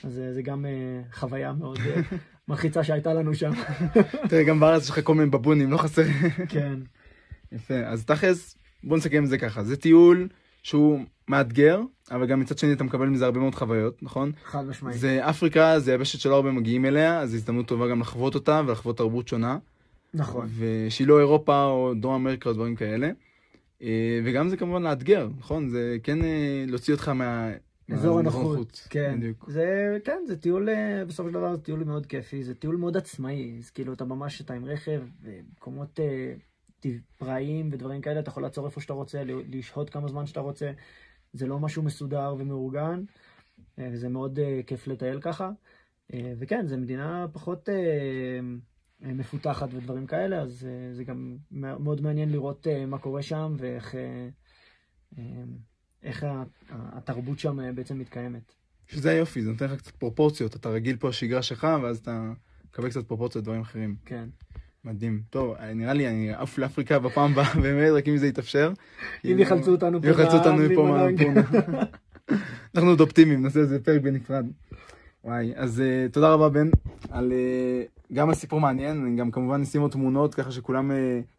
אז 0.03 0.23
זה 0.35 0.43
גם 0.43 0.67
חוויה 1.13 1.53
מאוד 1.53 1.79
מלחיצה 2.49 2.85
שהייתה 2.85 3.15
לנו 3.15 3.35
שם. 3.35 3.53
תראה, 4.29 4.45
גם 4.45 4.61
בארץ 4.61 4.83
יש 4.83 4.91
לך 4.91 5.01
כל 5.05 5.15
מיני 5.15 5.31
בבונים, 5.31 5.71
לא 5.71 5.77
חסר. 5.77 6.03
כן. 6.49 6.79
יפה, 7.53 7.75
אז 7.75 8.05
תכלס, 8.05 8.59
בוא 8.85 8.97
נסכם 8.97 9.25
את 9.25 9.29
זה 9.29 9.39
ככה, 9.39 9.65
זה 9.65 9.77
טיול 9.77 10.29
שהוא 10.63 11.01
מאתגר, 11.29 11.81
אבל 12.11 12.27
גם 12.27 12.41
מצד 12.41 12.59
שני 12.59 12.73
אתה 12.73 12.85
מקבל 12.85 13.07
מזה 13.07 13.25
הרבה 13.25 13.41
מאוד 13.41 13.55
חוויות, 13.55 14.03
נכון? 14.03 14.33
חד 14.45 14.67
משמעית. 14.67 14.99
זה 14.99 15.29
אפריקה, 15.31 15.79
זה 15.79 15.93
יבשת 15.93 16.21
שלא 16.21 16.35
הרבה 16.35 16.51
מגיעים 16.51 16.87
אליה, 16.87 17.21
אז 17.21 17.31
זו 17.31 17.37
הזדמנות 17.37 17.67
טובה 17.67 17.89
גם 17.89 18.01
לחוות 18.01 18.35
אותה 18.35 18.63
ולחוות 18.67 18.97
תרבות 18.97 19.29
שונה. 19.29 19.59
נכון. 20.15 20.49
ושהיא 20.59 21.07
לא 21.07 21.19
אירופה 21.19 21.65
או 21.65 21.95
דרום 21.95 22.15
אמריקה 22.15 22.49
או 22.49 22.55
דברים 22.55 22.77
כאלה. 22.77 23.11
אה, 23.83 24.21
וגם 24.25 24.49
זה 24.49 24.57
כמובן 24.57 24.83
לאתגר, 24.83 25.29
נכון? 25.39 25.69
זה 25.69 25.97
כן 26.03 26.25
אה, 26.25 26.65
להוציא 26.67 26.95
אותך 26.95 27.09
מה... 27.09 27.51
אזור 27.93 28.19
הנוחות, 28.19 28.87
כן. 28.91 29.17
בדיוק. 29.17 29.51
זה, 29.51 29.99
כן, 30.05 30.23
זה 30.27 30.37
טיול, 30.37 30.69
אה, 30.69 31.05
בסופו 31.05 31.29
של 31.29 31.35
דבר 31.35 31.57
זה 31.57 31.63
טיול 31.63 31.85
מאוד 31.85 32.07
כיפי, 32.07 32.45
זה 32.45 32.55
טיול 32.55 32.77
מאוד 32.77 32.97
עצמאי, 32.97 33.57
אז 33.59 33.71
כאילו 33.71 33.93
אתה 33.93 34.05
ממש, 34.05 34.41
אתה 34.41 34.55
עם 34.55 34.65
רכב, 34.65 35.03
במקומות 35.23 36.01
פראיים 37.19 37.69
ודברים 37.73 38.01
כאלה, 38.01 38.21
אתה 38.21 38.31
יכול 38.31 38.43
לעצור 38.43 38.67
איפה 38.67 38.81
שאתה 38.81 38.93
רוצה, 38.93 39.23
לשהות 39.25 39.91
כמה 39.91 40.09
זמן 40.09 40.27
שאתה 40.27 40.41
רוצה. 40.41 40.73
זה 41.33 41.47
לא 41.47 41.59
משהו 41.59 41.83
מסודר 41.83 42.35
ומאורגן, 42.39 43.05
אה, 43.79 43.89
וזה 43.93 44.09
מאוד 44.09 44.39
uh, 44.39 44.67
כיף 44.67 44.87
לטייל 44.87 45.21
ככה. 45.21 45.51
Uh, 46.13 46.17
וכן, 46.39 46.67
זו 46.67 46.77
מדינה 46.77 47.27
פחות 47.33 47.69
uh, 47.69 47.73
מפותחת 49.01 49.69
ודברים 49.73 50.07
כאלה, 50.07 50.41
אז 50.41 50.67
uh, 50.67 50.95
זה 50.97 51.05
גם 51.05 51.37
מאוד 51.51 52.01
מעניין 52.01 52.33
לראות 52.33 52.67
uh, 52.67 52.87
מה 52.87 52.99
קורה 52.99 53.23
שם 53.23 53.55
ואיך 53.59 53.95
uh, 53.95 53.97
uh, 55.15 55.19
איך 56.05 56.27
התרבות 56.71 57.39
שם 57.39 57.61
uh, 57.61 57.63
בעצם 57.75 57.99
מתקיימת. 57.99 58.53
שזה 58.87 59.11
היופי, 59.11 59.43
זה 59.43 59.51
נותן 59.51 59.65
לך 59.65 59.77
קצת 59.77 59.97
פרופורציות, 59.97 60.57
אתה 60.57 60.69
רגיל 60.69 60.97
פה 60.97 61.09
לשגרה 61.09 61.43
שלך, 61.43 61.67
ואז 61.83 61.99
אתה 61.99 62.33
מקבל 62.71 62.91
קצת 62.91 63.07
פרופורציות 63.07 63.43
לדברים 63.43 63.61
אחרים. 63.61 63.97
כן. 64.05 64.29
מדהים. 64.85 65.23
טוב, 65.31 65.55
נראה 65.75 65.93
לי 65.93 66.09
אני 66.09 66.35
אעוף 66.35 66.59
לאפריקה 66.59 66.99
בפעם 66.99 67.33
הבאה, 67.33 67.55
באמת, 67.63 67.91
רק 67.93 68.09
אם 68.09 68.17
זה 68.17 68.27
יתאפשר. 68.27 68.73
אם 69.25 69.39
יחלצו 69.39 69.71
אותנו 69.71 70.03
פה. 70.03 70.09
אם 70.09 70.13
יחלצו 70.13 70.37
אותנו 70.37 70.57
מהפורנה. 70.57 71.05
אנחנו 72.75 72.91
עוד 72.91 73.01
אופטימיים, 73.01 73.43
נעשה 73.43 73.61
איזה 73.61 73.85
פרק 73.85 74.03
בנפרד. 74.03 74.47
וואי, 75.25 75.53
אז 75.57 75.83
uh, 75.83 76.13
תודה 76.13 76.33
רבה 76.33 76.49
בן, 76.49 76.71
על 77.11 77.33
uh, 77.33 78.15
גם 78.15 78.31
הסיפור 78.31 78.61
מעניין, 78.61 79.05
אני 79.05 79.17
גם 79.17 79.31
כמובן 79.31 79.61
נשים 79.61 79.81
עוד 79.81 79.91
תמונות 79.91 80.35
ככה 80.35 80.53
שכולם 80.53 80.91
uh, 80.91 80.95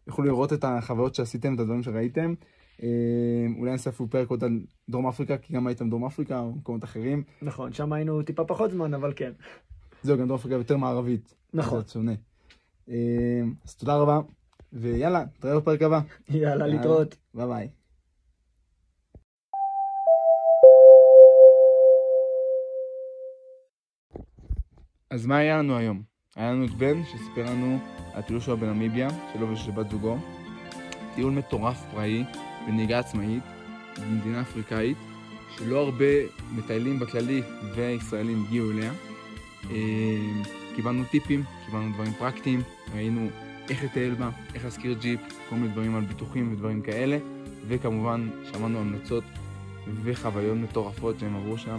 יוכלו 0.06 0.24
לראות 0.24 0.52
את 0.52 0.64
החוויות 0.64 1.14
שעשיתם, 1.14 1.54
את 1.54 1.60
הדברים 1.60 1.82
שראיתם. 1.82 2.34
אה, 2.82 3.46
אולי 3.58 3.74
אפילו 3.88 4.10
פרק 4.10 4.30
עוד 4.30 4.44
על 4.44 4.60
דרום 4.88 5.06
אפריקה, 5.06 5.38
כי 5.38 5.52
גם 5.52 5.66
הייתם 5.66 5.90
דרום 5.90 6.04
אפריקה 6.04 6.40
או 6.40 6.52
מקומות 6.52 6.84
אחרים. 6.84 7.22
נכון, 7.42 7.72
שם 7.72 7.92
היינו 7.92 8.22
טיפה 8.22 8.44
פחות 8.44 8.70
זמן, 8.70 8.94
אבל 8.94 9.12
כן. 9.16 9.32
זהו, 10.02 10.18
גם 10.18 10.26
דרום 10.26 10.38
אפריקה 10.38 10.56
יותר 10.56 10.76
מערבית. 10.76 11.34
נכון. 11.54 11.80
זה 11.80 11.92
שונה. 11.92 12.12
אה, 12.88 13.42
אז 13.64 13.76
תודה 13.76 13.96
רבה, 13.96 14.20
ויאללה, 14.72 15.24
נתראה 15.38 15.60
בפרק 15.60 15.82
הבא. 15.82 16.00
יאללה, 16.28 16.66
להתראות. 16.66 17.16
ביי 17.34 17.46
ביי. 17.46 17.68
אז 25.10 25.26
מה 25.26 25.36
היה 25.36 25.58
לנו 25.58 25.76
היום? 25.76 26.02
היה 26.36 26.52
לנו 26.52 26.64
את 26.64 26.70
בן 26.70 27.04
שסיפר 27.04 27.44
לנו 27.50 27.78
על 28.12 28.20
הטיול 28.20 28.40
שלו 28.40 28.56
בנמיביה, 28.56 29.08
שלו 29.32 29.50
ושל 29.50 29.70
בת 29.70 29.90
זוגו. 29.90 30.16
טיול 31.14 31.32
מטורף 31.32 31.84
פראי 31.90 32.24
בנהיגה 32.66 32.98
עצמאית 32.98 33.42
במדינה 34.00 34.40
אפריקאית, 34.40 34.96
שלא 35.56 35.80
הרבה 35.80 36.04
מטיילים 36.54 36.98
בכללי 36.98 37.42
וישראלים 37.74 38.44
הגיעו 38.46 38.70
אליה. 38.70 38.92
אה, 39.70 40.42
קיבלנו 40.76 41.04
טיפים, 41.04 41.42
קיבלנו 41.66 41.92
דברים 41.92 42.12
פרקטיים, 42.12 42.62
ראינו 42.94 43.28
איך 43.70 43.84
לטייל 43.84 44.14
בה, 44.14 44.30
איך 44.54 44.64
להזכיר 44.64 44.96
ג'יפ, 45.00 45.20
כל 45.48 45.56
מיני 45.56 45.68
דברים 45.68 45.96
על 45.96 46.02
ביטוחים 46.02 46.52
ודברים 46.52 46.82
כאלה, 46.82 47.18
וכמובן 47.68 48.28
שמענו 48.52 48.78
המלצות 48.78 49.24
וחוויות 50.02 50.56
מטורפות 50.56 51.18
שהם 51.20 51.36
עברו 51.36 51.58
שם. 51.58 51.76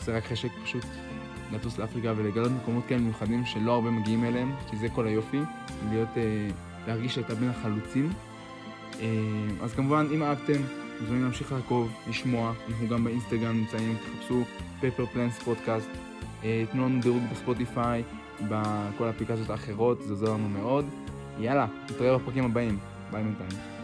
זה 0.00 0.16
רק 0.16 0.24
חשק 0.24 0.48
פשוט 0.64 0.84
לטוס 1.52 1.78
לאפריקה 1.78 2.12
ולגלות 2.16 2.52
מקומות 2.52 2.84
כאלה 2.88 3.00
מיוחדים 3.00 3.44
שלא 3.46 3.72
הרבה 3.74 3.90
מגיעים 3.90 4.24
אליהם, 4.24 4.52
כי 4.70 4.76
זה 4.76 4.88
כל 4.88 5.06
היופי, 5.06 5.40
להיות, 5.90 6.08
אה, 6.16 6.48
להרגיש 6.86 7.14
שאתה 7.14 7.34
בין 7.34 7.48
החלוצים. 7.48 8.12
אה, 9.00 9.06
אז 9.62 9.72
כמובן, 9.74 10.06
אם 10.14 10.22
אהבתם, 10.22 10.62
מוזמנים 11.00 11.22
להמשיך 11.22 11.52
לעקוב, 11.52 11.92
לשמוע, 12.08 12.52
אנחנו 12.68 12.88
גם 12.88 13.04
באינסטגרם 13.04 13.56
נמצאים, 13.56 13.96
תחפשו 13.96 14.44
פפר 14.80 15.06
פלנס 15.06 15.38
פודקאסט, 15.38 15.88
תנו 16.40 16.88
לנו 16.88 17.00
דירוג 17.00 17.22
בספוטיפיי, 17.32 18.02
בכל 18.48 19.04
האפליקציות 19.04 19.50
האחרות, 19.50 20.02
זה 20.02 20.12
עוזר 20.12 20.32
לנו 20.32 20.48
מאוד. 20.48 20.84
יאללה, 21.38 21.66
נתראה 21.90 22.18
בפרקים 22.18 22.44
הבאים. 22.44 22.78
ביי 23.10 23.22
בינתיים. 23.22 23.77